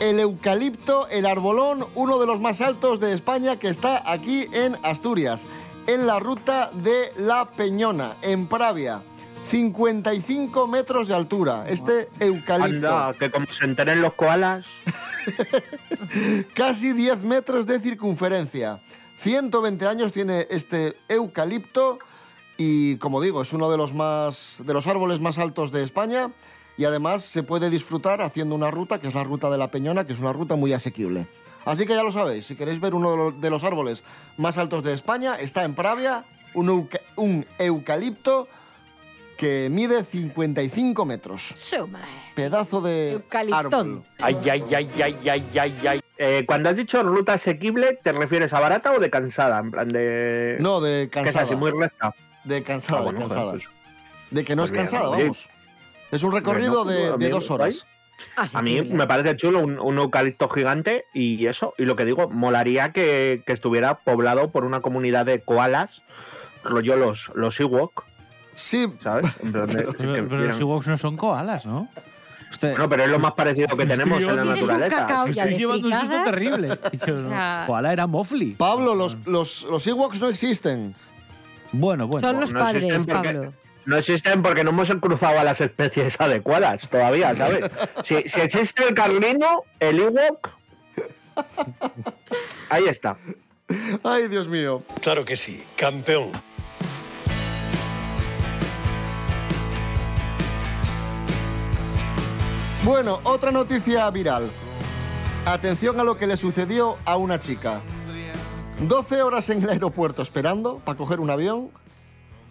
El 0.00 0.20
eucalipto, 0.20 1.06
el 1.08 1.26
arbolón, 1.26 1.84
uno 1.96 2.18
de 2.18 2.26
los 2.26 2.40
más 2.40 2.62
altos 2.62 2.98
de 2.98 3.12
España 3.12 3.56
que 3.56 3.68
está 3.68 4.10
aquí 4.10 4.46
en 4.54 4.74
Asturias, 4.82 5.44
en 5.86 6.06
la 6.06 6.18
ruta 6.18 6.70
de 6.72 7.12
La 7.18 7.50
Peñona, 7.50 8.16
en 8.22 8.46
Pravia. 8.46 9.02
55 9.46 10.66
metros 10.66 11.06
de 11.08 11.14
altura, 11.14 11.64
este 11.68 12.08
eucalipto. 12.18 12.88
Anda, 12.88 13.14
que 13.18 13.30
como 13.30 13.46
se 13.46 13.64
enteren 13.64 14.02
los 14.02 14.12
koalas. 14.14 14.64
Casi 16.54 16.92
10 16.92 17.22
metros 17.22 17.66
de 17.66 17.78
circunferencia. 17.78 18.80
120 19.18 19.86
años 19.86 20.12
tiene 20.12 20.46
este 20.50 20.96
eucalipto 21.08 21.98
y, 22.56 22.96
como 22.96 23.20
digo, 23.22 23.42
es 23.42 23.52
uno 23.52 23.70
de 23.70 23.76
los, 23.76 23.94
más, 23.94 24.62
de 24.64 24.74
los 24.74 24.86
árboles 24.86 25.20
más 25.20 25.38
altos 25.38 25.70
de 25.70 25.82
España 25.84 26.30
y 26.76 26.84
además 26.84 27.22
se 27.22 27.42
puede 27.42 27.70
disfrutar 27.70 28.22
haciendo 28.22 28.54
una 28.54 28.70
ruta, 28.70 28.98
que 29.00 29.08
es 29.08 29.14
la 29.14 29.24
ruta 29.24 29.48
de 29.48 29.58
la 29.58 29.70
Peñona, 29.70 30.06
que 30.06 30.12
es 30.12 30.18
una 30.18 30.32
ruta 30.32 30.56
muy 30.56 30.72
asequible. 30.72 31.26
Así 31.64 31.86
que 31.86 31.94
ya 31.94 32.02
lo 32.02 32.12
sabéis, 32.12 32.46
si 32.46 32.56
queréis 32.56 32.80
ver 32.80 32.94
uno 32.94 33.30
de 33.32 33.50
los, 33.50 33.64
árboles 33.64 34.02
más 34.36 34.58
altos 34.58 34.82
de 34.84 34.92
España, 34.92 35.36
está 35.36 35.64
en 35.64 35.74
Pravia, 35.74 36.24
un, 36.54 36.68
euca- 36.68 37.00
un 37.16 37.44
eucalipto 37.58 38.46
que 39.36 39.68
mide 39.70 40.02
55 40.04 41.04
metros. 41.04 41.52
Suma. 41.56 42.00
Pedazo 42.34 42.80
de 42.80 43.12
Eucaliptón. 43.12 43.56
árbol. 43.64 44.04
Ay, 44.18 44.36
ay, 44.50 44.64
ay, 44.74 44.90
ay, 45.02 45.16
ay, 45.28 45.46
ay, 45.58 45.86
ay. 45.88 46.00
Eh, 46.18 46.44
cuando 46.46 46.70
has 46.70 46.76
dicho 46.76 47.02
ruta 47.02 47.34
asequible, 47.34 47.98
¿te 48.02 48.12
refieres 48.12 48.52
a 48.52 48.60
barata 48.60 48.92
o 48.92 49.00
de 49.00 49.10
cansada? 49.10 49.58
En 49.58 49.70
plan 49.70 49.88
de. 49.88 50.56
No, 50.60 50.80
de 50.80 51.08
Que 51.10 51.20
es 51.20 51.24
cansada. 51.24 51.44
así 51.44 51.54
muy 51.56 51.70
recta. 51.70 52.14
De 52.44 52.62
cansada, 52.62 53.00
Ah, 53.00 53.02
bueno, 53.02 53.18
de 53.20 53.24
cansada. 53.26 53.50
pues- 53.52 53.64
de 54.30 54.44
que 54.44 54.56
no 54.56 54.62
pues 54.62 54.70
es 54.70 54.72
bien, 54.72 54.84
cansada, 54.86 55.08
vamos. 55.10 55.48
Es 56.10 56.22
un 56.22 56.32
recorrido 56.32 56.84
Bueno, 56.84 57.16
de, 57.18 57.28
dos 57.28 57.50
horas. 57.50 57.84
A 58.54 58.62
mí 58.62 58.80
me 58.82 59.06
parece 59.06 59.36
chulo 59.36 59.60
un, 59.60 59.78
un 59.78 59.98
eucalipto 59.98 60.48
gigante 60.48 61.04
y 61.12 61.46
eso. 61.46 61.74
Y 61.78 61.84
lo 61.84 61.96
que 61.96 62.04
digo, 62.04 62.28
molaría 62.28 62.92
que, 62.92 63.42
que 63.46 63.52
estuviera 63.52 63.96
poblado 63.98 64.50
por 64.50 64.64
una 64.64 64.80
comunidad 64.80 65.26
de 65.26 65.40
koalas, 65.42 66.00
rollo 66.64 66.96
los, 66.96 67.30
los 67.34 67.58
Ewok. 67.60 68.04
Sí. 68.56 68.88
¿Sabes? 69.02 69.26
Pero, 69.52 69.66
los 70.26 70.58
Ewoks 70.60 70.88
no 70.88 70.98
son 70.98 71.16
koalas, 71.16 71.64
¿no? 71.66 71.88
Usted- 72.50 72.70
Bueno, 72.72 72.88
pero 72.88 73.04
es 73.04 73.10
lo 73.10 73.18
más 73.18 73.34
parecido 73.34 73.76
que 73.76 73.84
tenemos 73.86 74.20
en 74.20 74.36
la 74.36 74.44
naturaleza. 74.44 74.96
cacao 74.96 75.26
ya 75.28 75.42
Estoy 75.44 75.58
llevando 75.58 75.88
un 75.88 75.92
susto 75.94 76.24
terrible. 76.24 76.68
Yo, 77.06 77.14
O 77.14 77.18
no, 77.18 77.28
sea- 77.28 77.64
Koala 77.66 77.92
era 77.92 78.06
Mofli. 78.06 78.52
Pablo, 78.52 78.94
los, 78.94 79.16
los, 79.26 79.64
los 79.64 79.86
Ewoks 79.86 80.20
no 80.20 80.28
existen. 80.28 80.94
Bueno, 81.72 82.06
bueno. 82.06 82.26
Son 82.26 82.40
los 82.40 82.52
No 82.52 82.60
padres, 82.60 82.84
existen 82.84 83.14
porque- 83.14 83.28
Pablo. 83.34 83.52
No 83.84 83.96
existen 83.96 84.42
porque 84.42 84.64
no 84.64 84.70
hemos 84.70 84.88
cruzado 85.00 85.38
a 85.38 85.44
las 85.44 85.60
especies 85.60 86.16
adecuadas 86.20 86.88
todavía, 86.88 87.34
¿sabes? 87.34 87.66
Si, 88.04 88.28
si 88.28 88.40
existe 88.40 88.82
el 88.88 88.94
carlino, 88.94 89.62
el 89.78 90.00
Ewok. 90.00 90.48
Ahí 92.70 92.84
está. 92.88 93.16
Ay, 94.02 94.28
Dios 94.28 94.48
mío. 94.48 94.82
Claro 95.02 95.24
que 95.24 95.36
sí, 95.36 95.62
campeón. 95.76 96.30
Bueno, 102.86 103.18
otra 103.24 103.50
noticia 103.50 104.08
viral. 104.10 104.48
Atención 105.44 105.98
a 106.00 106.04
lo 106.04 106.16
que 106.16 106.26
le 106.28 106.36
sucedió 106.36 106.96
a 107.04 107.16
una 107.16 107.40
chica. 107.40 107.80
12 108.80 109.22
horas 109.22 109.50
en 109.50 109.60
el 109.62 109.70
aeropuerto 109.70 110.22
esperando 110.22 110.78
para 110.78 110.96
coger 110.96 111.18
un 111.20 111.30
avión 111.30 111.70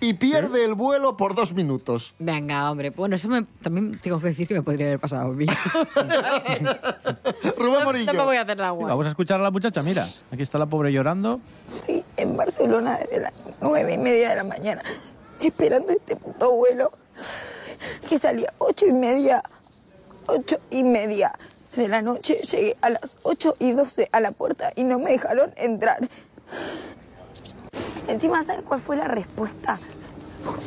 y 0.02 0.14
pierde 0.16 0.66
el 0.66 0.74
vuelo 0.74 1.16
por 1.16 1.36
dos 1.36 1.54
minutos. 1.54 2.14
Venga, 2.20 2.70
hombre. 2.70 2.90
Bueno, 2.90 3.16
eso 3.16 3.30
me- 3.30 3.44
también 3.64 3.98
tengo 4.04 4.20
que 4.20 4.28
decir 4.28 4.46
que 4.48 4.56
me 4.56 4.62
podría 4.62 4.88
haber 4.88 5.00
pasado 5.00 5.32
a 5.32 5.34
mí. 5.34 5.46
Rubén 7.58 7.80
no, 7.80 7.86
Morillo. 7.86 8.12
no 8.12 8.20
me 8.20 8.26
voy 8.26 8.36
a 8.38 8.42
hacer 8.42 8.58
la 8.58 8.66
Sí, 8.66 8.68
agua. 8.68 8.90
vamos 8.90 9.06
a 9.06 9.10
escuchar 9.10 9.40
a 9.40 9.44
la 9.44 9.52
muchacha, 9.52 9.82
mira. 9.84 10.06
Aquí 10.32 10.42
está 10.42 10.58
la 10.58 10.66
pobre 10.66 10.92
llorando. 10.92 11.40
Estoy 11.68 12.04
en 12.18 12.36
Barcelona 12.36 12.98
desde 12.98 13.22
las 13.22 13.34
nueve 13.62 13.94
y 13.94 13.98
media 13.98 14.32
de 14.32 14.36
la 14.36 14.44
mañana, 14.44 14.82
esperando 15.40 15.94
este 15.94 16.18
puto 16.18 16.54
vuelo 16.56 16.92
que 18.10 18.20
salía 18.20 18.52
ocho 18.58 18.86
y 18.88 18.94
media, 18.94 19.42
ocho 20.28 20.60
y 20.70 20.84
media 20.84 21.34
de 21.76 21.88
la 21.88 22.02
noche. 22.02 22.36
Llegué 22.36 22.78
a 22.82 22.90
las 22.90 23.18
ocho 23.24 23.56
y 23.60 23.72
doce 23.72 24.10
a 24.12 24.20
la 24.20 24.32
puerta 24.32 24.72
y 24.76 24.84
no 24.84 25.00
me 25.00 25.12
dejaron 25.12 25.54
entrar. 25.56 26.00
Encima, 28.08 28.44
¿sabes 28.44 28.64
cuál 28.64 28.80
fue 28.80 28.98
la 28.98 29.08
respuesta? 29.08 29.80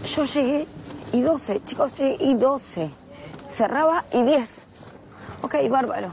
Yo 0.04 0.24
llegué 0.24 0.66
y 1.12 1.20
doce, 1.22 1.62
chicos, 1.64 1.96
llegué 1.96 2.16
y 2.24 2.34
doce. 2.34 2.90
Cerraba 3.50 4.04
y 4.12 4.22
diez. 4.22 4.62
Ok, 5.42 5.54
bárbaro. 5.70 6.12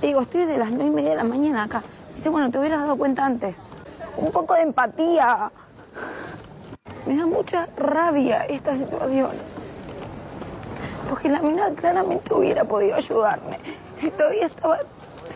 Le 0.00 0.08
digo, 0.08 0.20
estoy 0.22 0.40
desde 0.40 0.58
las 0.58 0.70
nueve 0.70 0.86
y 0.86 0.90
media 0.90 1.10
de 1.10 1.16
la 1.16 1.24
mañana 1.24 1.64
acá. 1.64 1.82
Dice, 2.16 2.28
bueno, 2.30 2.50
te 2.50 2.58
hubieras 2.58 2.80
dado 2.80 2.96
cuenta 2.96 3.24
antes. 3.24 3.72
Un 4.16 4.30
poco 4.30 4.54
de 4.54 4.62
empatía. 4.62 5.52
Me 7.06 7.16
da 7.16 7.26
mucha 7.26 7.66
rabia 7.76 8.44
esta 8.46 8.76
situación. 8.76 9.30
Porque 11.10 11.28
la 11.28 11.40
mina 11.40 11.68
claramente 11.74 12.32
hubiera 12.32 12.64
podido 12.64 12.94
ayudarme. 12.94 13.58
Si 13.98 14.12
todavía 14.12 14.46
estaba, 14.46 14.78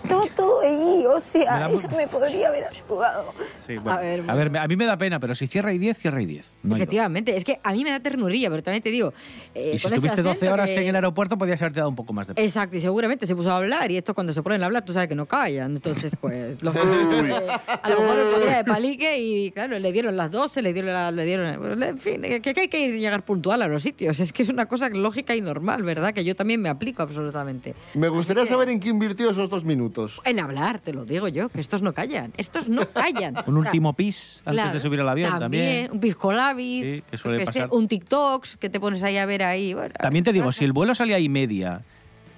estaba 0.05 0.25
todo 0.37 0.61
allí, 0.61 1.05
o 1.07 1.14
Me 1.17 1.21
sea, 1.21 1.59
da 1.59 1.71
ella 1.71 1.88
me 1.97 2.07
podría 2.09 2.49
haber 2.49 2.64
ayudado. 2.64 3.33
Sí, 3.59 3.77
bueno. 3.77 3.99
A 3.99 4.01
ver, 4.01 4.23
a, 4.27 4.35
ver, 4.35 4.57
a 4.57 4.69
mí 4.69 4.77
me 4.77 4.87
da 4.87 4.97
pena, 4.97 5.19
pero 5.19 5.35
si 5.35 5.47
cierra 5.47 5.73
y 5.73 5.79
10, 5.79 5.99
cierra 5.99 6.23
y 6.23 6.27
10. 6.27 6.47
No. 6.62 6.77
Efectivamente, 6.77 7.37
es 7.37 7.45
que 7.45 7.59
a 7.62 7.73
mí 7.73 7.83
me 7.85 7.90
da 7.90 8.01
ternurilla, 8.01 8.51
pero 8.51 8.62
también 8.62 8.83
te 8.83 8.90
digo. 8.90 9.12
eh, 9.55 9.73
y 9.75 9.79
si 9.79 9.87
estuviste 9.88 10.23
12 10.23 10.37
acento 10.37 10.55
horas 10.55 10.71
que- 10.71 10.77
en 10.83 10.88
el 10.88 10.95
aeropuerto, 10.95 11.37
podías 11.38 11.61
haberte 11.62 11.81
dado 11.81 11.88
un 11.90 11.97
poco 11.97 12.12
más 12.12 12.27
de 12.27 12.35
pena. 12.35 12.47
Exacto, 12.47 12.77
y 12.77 12.81
seguramente 12.81 13.27
se 13.27 13.35
puso 13.35 13.51
a 13.51 13.57
hablar 13.57 13.90
y 13.90 13.97
esto 13.97 14.14
cuando 14.14 14.33
se 14.33 14.43
ponen 14.43 14.62
a 14.62 14.67
hablar 14.67 14.85
tú 14.85 14.93
sabes 14.93 15.09
que 15.09 15.14
no 15.14 15.27
callan. 15.27 15.73
Entonces, 15.75 16.17
pues, 16.21 16.59
a 16.62 16.64
lo 16.64 16.73
mejor 16.73 18.31
ponía 18.40 18.57
de 18.59 18.64
palique 18.64 19.19
y 19.19 19.51
claro, 19.53 19.79
le 19.79 19.93
dieron 19.93 20.17
las 20.17 20.31
12, 20.31 20.62
le 20.62 20.73
dieron, 20.73 20.93
la- 20.93 21.11
le 21.11 21.25
dieron 21.25 21.83
en 21.83 21.99
fin, 21.99 22.21
que, 22.23 22.40
que 22.40 22.61
hay 22.61 22.69
que 22.69 22.79
ir- 22.88 22.99
llegar 22.99 23.25
puntual 23.25 23.62
a 23.62 23.69
los 23.69 23.83
sitios. 23.83 24.21
Es 24.21 24.33
que 24.33 24.43
es 24.43 24.49
una 24.49 24.67
cosa 24.67 24.88
lógica 24.90 25.35
y 25.35 25.40
normal, 25.40 25.83
¿verdad? 25.83 26.12
Que 26.12 26.25
yo 26.25 26.35
también 26.37 26.61
me 26.61 26.69
aplico 26.69 27.03
absolutamente. 27.03 27.75
Me 27.95 28.09
gustaría 28.09 28.45
saber 28.47 28.69
en 28.69 28.81
qué 28.81 28.88
invirtió 28.88 29.31
esos 29.31 29.49
dos 29.49 29.64
minutos. 29.64 29.93
En 30.24 30.40
hablar, 30.40 30.80
te 30.80 30.92
lo 30.92 31.04
digo 31.04 31.28
yo, 31.28 31.48
que 31.48 31.61
estos 31.61 31.83
no 31.83 31.92
callan. 31.94 32.33
Estos 32.37 32.68
no 32.68 32.88
callan. 32.92 33.35
Un 33.46 33.57
último 33.57 33.92
pis 33.94 34.42
antes 34.44 34.54
Claro, 34.54 34.72
de 34.74 34.80
subir 34.80 35.00
al 35.00 35.09
avión 35.09 35.38
también. 35.38 35.90
Un 35.92 36.00
pisco 36.00 36.33
labis, 36.33 36.85
Sí, 36.87 37.02
que 37.11 37.16
suele 37.16 37.46
sé, 37.46 37.66
un 37.70 37.88
TikToks 37.88 38.57
que 38.57 38.68
te 38.70 38.80
pones 38.80 39.02
ahí 39.02 39.16
a 39.16 39.26
ver 39.26 39.42
ahí. 39.42 39.74
bueno, 39.74 39.94
También 40.00 40.24
te 40.24 40.33
digo, 40.33 40.52
si 40.52 40.64
el 40.64 40.72
vuelo 40.72 40.94
salía 40.94 41.16
ahí 41.16 41.28
media, 41.28 41.83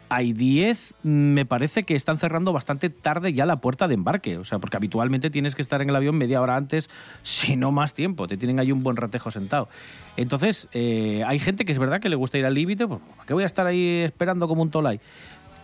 hay 0.09 0.33
10, 0.33 0.95
me 1.03 1.45
parece 1.47 1.83
que 1.83 1.97
están 1.97 2.19
cerrando 2.19 2.53
bastante 2.53 2.91
tarde 2.91 3.33
ya 3.33 3.45
la 3.45 3.61
puerta 3.61 3.89
de 3.89 3.95
embarque. 3.95 4.39
O 4.39 4.45
sea, 4.45 4.61
porque 4.61 4.77
habitualmente 4.77 5.31
tienes 5.31 5.57
que 5.57 5.63
estar 5.63 5.83
en 5.83 5.91
el 5.91 5.97
avión 5.97 6.17
media 6.17 6.41
hora 6.41 6.55
antes, 6.57 6.89
si 7.23 7.57
no 7.57 7.73
más 7.73 7.93
tiempo. 7.93 8.29
Te 8.29 8.37
tienen 8.37 8.61
ahí 8.61 8.71
un 8.71 8.85
buen 8.85 8.97
ratejo 8.97 9.33
sentado. 9.33 9.69
Entonces, 10.17 10.69
eh, 10.73 11.25
hay 11.27 11.39
gente 11.41 11.65
que 11.65 11.73
es 11.73 11.79
verdad 11.79 12.01
que 12.01 12.09
le 12.09 12.17
gusta 12.17 12.39
ir 12.39 12.47
al 12.47 12.55
límite, 12.55 12.87
pues, 12.87 13.01
¿para 13.17 13.27
qué 13.27 13.35
voy 13.35 13.43
a 13.43 13.47
estar 13.47 13.67
ahí 13.67 14.03
esperando 14.05 14.47
como 14.47 14.63
un 14.63 14.71
tolai? 14.71 15.01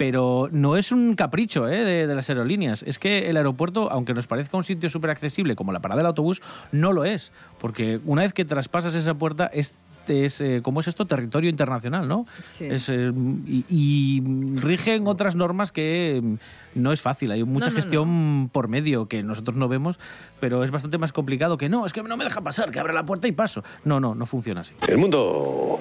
Pero 0.02 0.48
no 0.50 0.76
es 0.76 0.90
un 0.90 1.14
capricho 1.14 1.68
¿eh? 1.68 1.84
de, 1.84 2.08
de 2.08 2.14
las 2.16 2.28
aerolíneas. 2.28 2.82
Es 2.82 2.98
que 2.98 3.30
el 3.30 3.36
aeropuerto, 3.36 3.88
aunque 3.92 4.14
nos 4.14 4.26
parezca 4.26 4.56
un 4.56 4.64
sitio 4.64 4.90
súper 4.90 5.10
accesible 5.10 5.54
como 5.54 5.70
la 5.70 5.78
parada 5.78 6.00
del 6.00 6.08
autobús, 6.08 6.42
no 6.72 6.92
lo 6.92 7.04
es. 7.04 7.30
Porque 7.60 8.00
una 8.04 8.22
vez 8.22 8.32
que 8.32 8.44
traspasas 8.44 8.96
esa 8.96 9.14
puerta, 9.14 9.48
es, 9.54 9.74
es 10.08 10.40
eh, 10.40 10.58
¿cómo 10.60 10.80
es 10.80 10.88
esto? 10.88 11.06
Territorio 11.06 11.48
internacional, 11.48 12.08
¿no? 12.08 12.26
Sí. 12.44 12.64
Es, 12.64 12.88
eh, 12.88 13.12
y, 13.46 13.64
y 13.68 14.22
rigen 14.56 15.06
otras 15.06 15.36
normas 15.36 15.70
que 15.70 16.20
mm, 16.20 16.34
no 16.82 16.92
es 16.92 17.00
fácil. 17.00 17.30
Hay 17.30 17.44
mucha 17.44 17.66
No, 17.66 17.70
no, 17.70 17.76
gestión 17.76 18.50
por 18.52 18.66
medio 18.66 19.06
que 19.06 19.22
nosotros 19.22 19.56
no 19.56 19.68
vemos, 19.68 20.00
pero 20.40 20.64
es 20.64 20.72
bastante 20.72 20.98
más 20.98 21.12
complicado 21.12 21.58
que 21.58 21.68
no, 21.68 21.86
es 21.86 21.92
que 21.92 22.02
no 22.02 22.16
me 22.16 22.24
deja 22.24 22.40
pasar, 22.40 22.72
que 22.72 22.80
abre 22.80 22.92
la 22.92 23.04
puerta 23.04 23.28
y 23.28 23.32
paso. 23.32 23.62
No, 23.84 24.00
no, 24.00 24.16
no 24.16 24.26
funciona 24.26 24.62
así. 24.62 24.74
El 24.88 24.98
mundo 24.98 25.78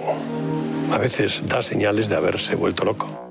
a 0.94 1.00
veces 1.00 1.44
da 1.48 1.64
señales 1.64 2.08
de 2.08 2.18
haberse 2.18 2.56
vuelto 2.56 2.86
loco. 2.86 3.31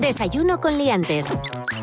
Desayuno 0.00 0.60
con 0.60 0.76
liantes. 0.78 1.26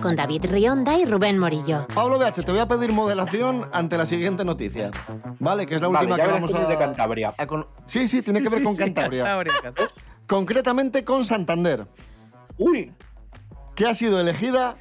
Con 0.02 0.16
David 0.16 0.46
Rionda 0.50 0.98
y 0.98 1.06
Rubén 1.06 1.38
Morillo. 1.40 1.88
Pablo 1.94 2.18
BH, 2.20 2.44
te 2.46 2.52
voy 2.52 2.60
a 2.60 2.68
pedir 2.68 2.92
moderación 2.92 3.68
ante 3.74 3.98
la 3.98 4.06
siguiente 4.06 4.46
noticia. 4.46 4.92
Vale, 5.40 5.66
que 5.66 5.76
es 5.76 5.82
la 5.82 5.88
Vale, 5.88 6.00
última 6.08 6.18
ya 6.18 6.26
que 6.26 6.32
vamos 6.32 6.54
a. 6.54 6.68
de 6.68 6.78
Cantabria. 6.78 7.34
a 7.38 7.48
con- 7.48 7.68
Sí, 7.86 8.08
sí, 8.08 8.22
tiene 8.22 8.42
que 8.42 8.50
ver 8.50 8.60
Sí, 8.60 8.64
con 8.66 8.76
sí, 8.76 8.84
Cantabria. 8.84 9.24
Cantabria. 9.24 9.90
Concretamente 10.28 11.04
con 11.04 11.26
Santander. 11.26 11.88
Uy, 12.58 12.94
que 13.76 13.88
ha 13.88 13.96
sido 13.96 14.20
elegida 14.20 14.78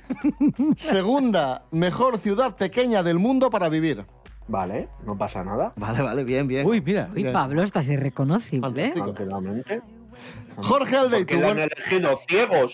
segunda 0.76 1.64
mejor 1.70 2.18
ciudad 2.18 2.56
pequeña 2.56 3.02
del 3.02 3.18
mundo 3.18 3.50
para 3.50 3.68
vivir. 3.68 4.04
Vale, 4.48 4.88
no 5.05 5.16
pasa 5.16 5.42
nada. 5.44 5.72
Vale, 5.76 6.02
vale, 6.02 6.24
bien, 6.24 6.46
bien. 6.46 6.66
Uy, 6.66 6.81
mira. 6.81 7.09
Uy, 7.14 7.24
Pablo, 7.24 7.62
estás 7.62 7.88
irreconocible. 7.88 8.87
¿eh? 8.87 8.92
Tranquilamente. 8.94 9.81
Jorge 10.57 10.96
Aldeitu. 10.96 11.26
Porque 11.35 11.40
la 11.42 11.50
han 11.52 11.59
elegido 11.59 12.18
ciegos. 12.28 12.72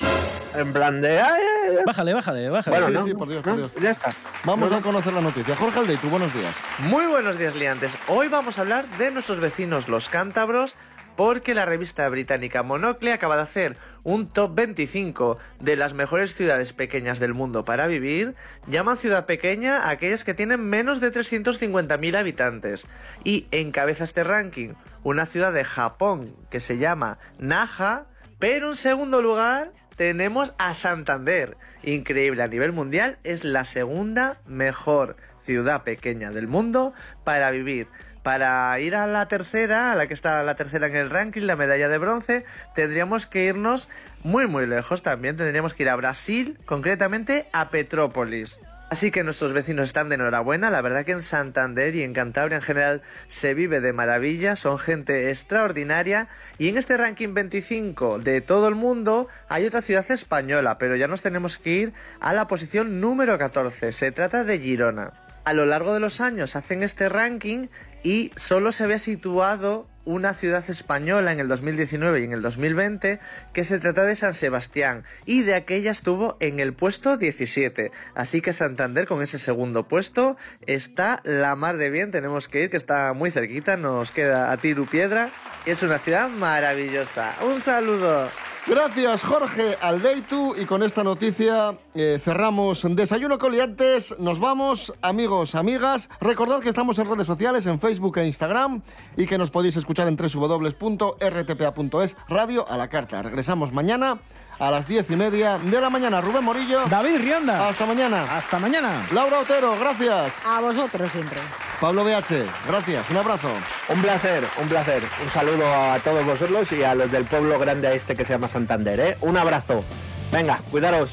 En 0.56 0.72
plan 0.72 1.00
de. 1.00 1.20
"Ay, 1.20 1.30
ay, 1.30 1.76
ay". 1.78 1.84
Bájale, 1.86 2.12
bájale, 2.14 2.48
bájale. 2.50 2.76
Bueno, 2.80 2.88
Sí, 2.88 2.94
no, 2.94 3.04
sí, 3.04 3.12
no, 3.12 3.18
por 3.18 3.28
Dios, 3.28 3.42
por 3.42 3.56
Dios. 3.56 3.72
Ya 3.80 3.90
está. 3.90 4.12
Vamos 4.44 4.70
No, 4.70 4.76
a 4.76 4.80
no. 4.80 4.84
conocer 4.84 5.12
la 5.12 5.20
noticia. 5.20 5.54
Jorge 5.54 5.78
Aldeitu, 5.78 6.08
buenos 6.08 6.34
días. 6.34 6.54
Muy 6.80 7.06
buenos 7.06 7.38
días, 7.38 7.54
liantes. 7.54 7.92
Hoy 8.08 8.28
vamos 8.28 8.58
a 8.58 8.62
hablar 8.62 8.86
de 8.98 9.10
nuestros 9.10 9.38
vecinos 9.40 9.88
los 9.88 10.08
cántabros 10.08 10.74
porque 11.18 11.52
la 11.52 11.66
revista 11.66 12.08
británica 12.08 12.62
Monocle 12.62 13.12
acaba 13.12 13.34
de 13.34 13.42
hacer 13.42 13.76
un 14.04 14.28
top 14.28 14.54
25 14.54 15.36
de 15.58 15.74
las 15.74 15.92
mejores 15.92 16.32
ciudades 16.32 16.72
pequeñas 16.72 17.18
del 17.18 17.34
mundo 17.34 17.64
para 17.64 17.88
vivir. 17.88 18.36
Llaman 18.68 18.98
ciudad 18.98 19.26
pequeña 19.26 19.80
a 19.80 19.90
aquellas 19.90 20.22
que 20.22 20.34
tienen 20.34 20.60
menos 20.60 21.00
de 21.00 21.10
350.000 21.10 22.16
habitantes. 22.16 22.86
Y 23.24 23.48
encabeza 23.50 24.04
este 24.04 24.22
ranking 24.22 24.74
una 25.02 25.26
ciudad 25.26 25.52
de 25.52 25.64
Japón 25.64 26.36
que 26.50 26.60
se 26.60 26.78
llama 26.78 27.18
Naha, 27.40 28.06
pero 28.38 28.68
en 28.68 28.76
segundo 28.76 29.20
lugar 29.20 29.72
tenemos 29.96 30.54
a 30.56 30.72
Santander. 30.72 31.56
Increíble, 31.82 32.44
a 32.44 32.46
nivel 32.46 32.70
mundial 32.70 33.18
es 33.24 33.42
la 33.42 33.64
segunda 33.64 34.40
mejor 34.46 35.16
ciudad 35.42 35.82
pequeña 35.82 36.30
del 36.30 36.46
mundo 36.46 36.92
para 37.24 37.50
vivir. 37.50 37.88
Para 38.22 38.78
ir 38.80 38.94
a 38.94 39.06
la 39.06 39.28
tercera, 39.28 39.92
a 39.92 39.94
la 39.94 40.06
que 40.06 40.14
está 40.14 40.42
la 40.42 40.54
tercera 40.56 40.86
en 40.86 40.96
el 40.96 41.10
ranking, 41.10 41.42
la 41.42 41.56
medalla 41.56 41.88
de 41.88 41.98
bronce, 41.98 42.44
tendríamos 42.74 43.26
que 43.26 43.44
irnos 43.44 43.88
muy 44.22 44.46
muy 44.46 44.66
lejos 44.66 45.02
también. 45.02 45.36
Tendríamos 45.36 45.74
que 45.74 45.84
ir 45.84 45.88
a 45.88 45.96
Brasil, 45.96 46.58
concretamente 46.66 47.48
a 47.52 47.70
Petrópolis. 47.70 48.58
Así 48.90 49.10
que 49.10 49.22
nuestros 49.22 49.52
vecinos 49.52 49.88
están 49.88 50.08
de 50.08 50.14
enhorabuena. 50.14 50.70
La 50.70 50.80
verdad 50.80 51.04
que 51.04 51.12
en 51.12 51.20
Santander 51.20 51.94
y 51.94 52.02
en 52.02 52.14
Cantabria 52.14 52.56
en 52.56 52.62
general 52.62 53.02
se 53.26 53.52
vive 53.52 53.80
de 53.80 53.92
maravilla. 53.92 54.56
Son 54.56 54.78
gente 54.78 55.28
extraordinaria. 55.28 56.28
Y 56.56 56.70
en 56.70 56.78
este 56.78 56.96
ranking 56.96 57.34
25 57.34 58.18
de 58.18 58.40
todo 58.40 58.66
el 58.66 58.74
mundo 58.74 59.28
hay 59.48 59.66
otra 59.66 59.82
ciudad 59.82 60.10
española, 60.10 60.78
pero 60.78 60.96
ya 60.96 61.06
nos 61.06 61.20
tenemos 61.20 61.58
que 61.58 61.70
ir 61.70 61.92
a 62.20 62.32
la 62.32 62.46
posición 62.46 62.98
número 62.98 63.36
14. 63.36 63.92
Se 63.92 64.10
trata 64.10 64.44
de 64.44 64.58
Girona. 64.58 65.12
A 65.44 65.52
lo 65.52 65.66
largo 65.66 65.92
de 65.92 66.00
los 66.00 66.22
años 66.22 66.56
hacen 66.56 66.82
este 66.82 67.10
ranking 67.10 67.68
y 68.02 68.30
solo 68.36 68.72
se 68.72 68.84
había 68.84 68.98
situado 68.98 69.86
una 70.08 70.32
ciudad 70.32 70.64
española 70.68 71.32
en 71.32 71.38
el 71.38 71.48
2019 71.48 72.20
y 72.20 72.24
en 72.24 72.32
el 72.32 72.40
2020 72.40 73.20
que 73.52 73.64
se 73.64 73.78
trata 73.78 74.04
de 74.04 74.16
San 74.16 74.32
Sebastián 74.32 75.04
y 75.26 75.42
de 75.42 75.54
aquella 75.54 75.90
estuvo 75.90 76.38
en 76.40 76.60
el 76.60 76.72
puesto 76.72 77.18
17 77.18 77.92
así 78.14 78.40
que 78.40 78.54
Santander 78.54 79.06
con 79.06 79.22
ese 79.22 79.38
segundo 79.38 79.86
puesto 79.86 80.38
está 80.66 81.20
la 81.24 81.54
mar 81.56 81.76
de 81.76 81.90
bien 81.90 82.10
tenemos 82.10 82.48
que 82.48 82.62
ir 82.62 82.70
que 82.70 82.78
está 82.78 83.12
muy 83.12 83.30
cerquita 83.30 83.76
nos 83.76 84.10
queda 84.10 84.50
a 84.50 84.56
tiro 84.56 84.86
piedra 84.86 85.30
es 85.66 85.82
una 85.82 85.98
ciudad 85.98 86.30
maravillosa 86.30 87.34
un 87.44 87.60
saludo 87.60 88.30
Gracias, 88.68 89.22
Jorge 89.22 89.78
Aldeitu. 89.80 90.54
Y 90.54 90.66
con 90.66 90.82
esta 90.82 91.02
noticia 91.02 91.78
eh, 91.94 92.18
cerramos 92.22 92.86
Desayuno 92.90 93.38
Coliantes. 93.38 94.14
Nos 94.18 94.38
vamos, 94.40 94.92
amigos, 95.00 95.54
amigas. 95.54 96.10
Recordad 96.20 96.60
que 96.60 96.68
estamos 96.68 96.98
en 96.98 97.10
redes 97.10 97.26
sociales, 97.26 97.64
en 97.64 97.80
Facebook 97.80 98.18
e 98.18 98.26
Instagram, 98.26 98.82
y 99.16 99.24
que 99.24 99.38
nos 99.38 99.50
podéis 99.50 99.76
escuchar 99.76 99.97
en 100.06 100.16
www.rtpa.es, 100.16 102.16
radio 102.28 102.68
a 102.68 102.76
la 102.76 102.88
carta. 102.88 103.22
Regresamos 103.22 103.72
mañana 103.72 104.18
a 104.58 104.70
las 104.70 104.86
diez 104.86 105.10
y 105.10 105.16
media 105.16 105.58
de 105.58 105.80
la 105.80 105.90
mañana. 105.90 106.20
Rubén 106.20 106.44
Morillo. 106.44 106.84
David 106.86 107.20
Rionda. 107.20 107.68
Hasta 107.68 107.86
mañana. 107.86 108.36
Hasta 108.36 108.58
mañana. 108.58 109.06
Laura 109.12 109.40
Otero, 109.40 109.76
gracias. 109.78 110.42
A 110.46 110.60
vosotros 110.60 111.10
siempre. 111.10 111.38
Pablo 111.80 112.04
BH, 112.04 112.44
gracias. 112.66 113.10
Un 113.10 113.16
abrazo. 113.16 113.48
Un 113.88 114.02
placer, 114.02 114.44
un 114.60 114.68
placer. 114.68 115.02
Un 115.24 115.30
saludo 115.32 115.64
a 115.66 115.98
todos 116.00 116.24
vosotros 116.26 116.70
y 116.72 116.82
a 116.82 116.94
los 116.94 117.10
del 117.10 117.24
pueblo 117.24 117.58
grande 117.58 117.94
este 117.94 118.16
que 118.16 118.24
se 118.24 118.32
llama 118.32 118.48
Santander, 118.48 119.00
¿eh? 119.00 119.16
Un 119.20 119.36
abrazo. 119.36 119.84
Venga, 120.32 120.60
cuidaros. 120.70 121.10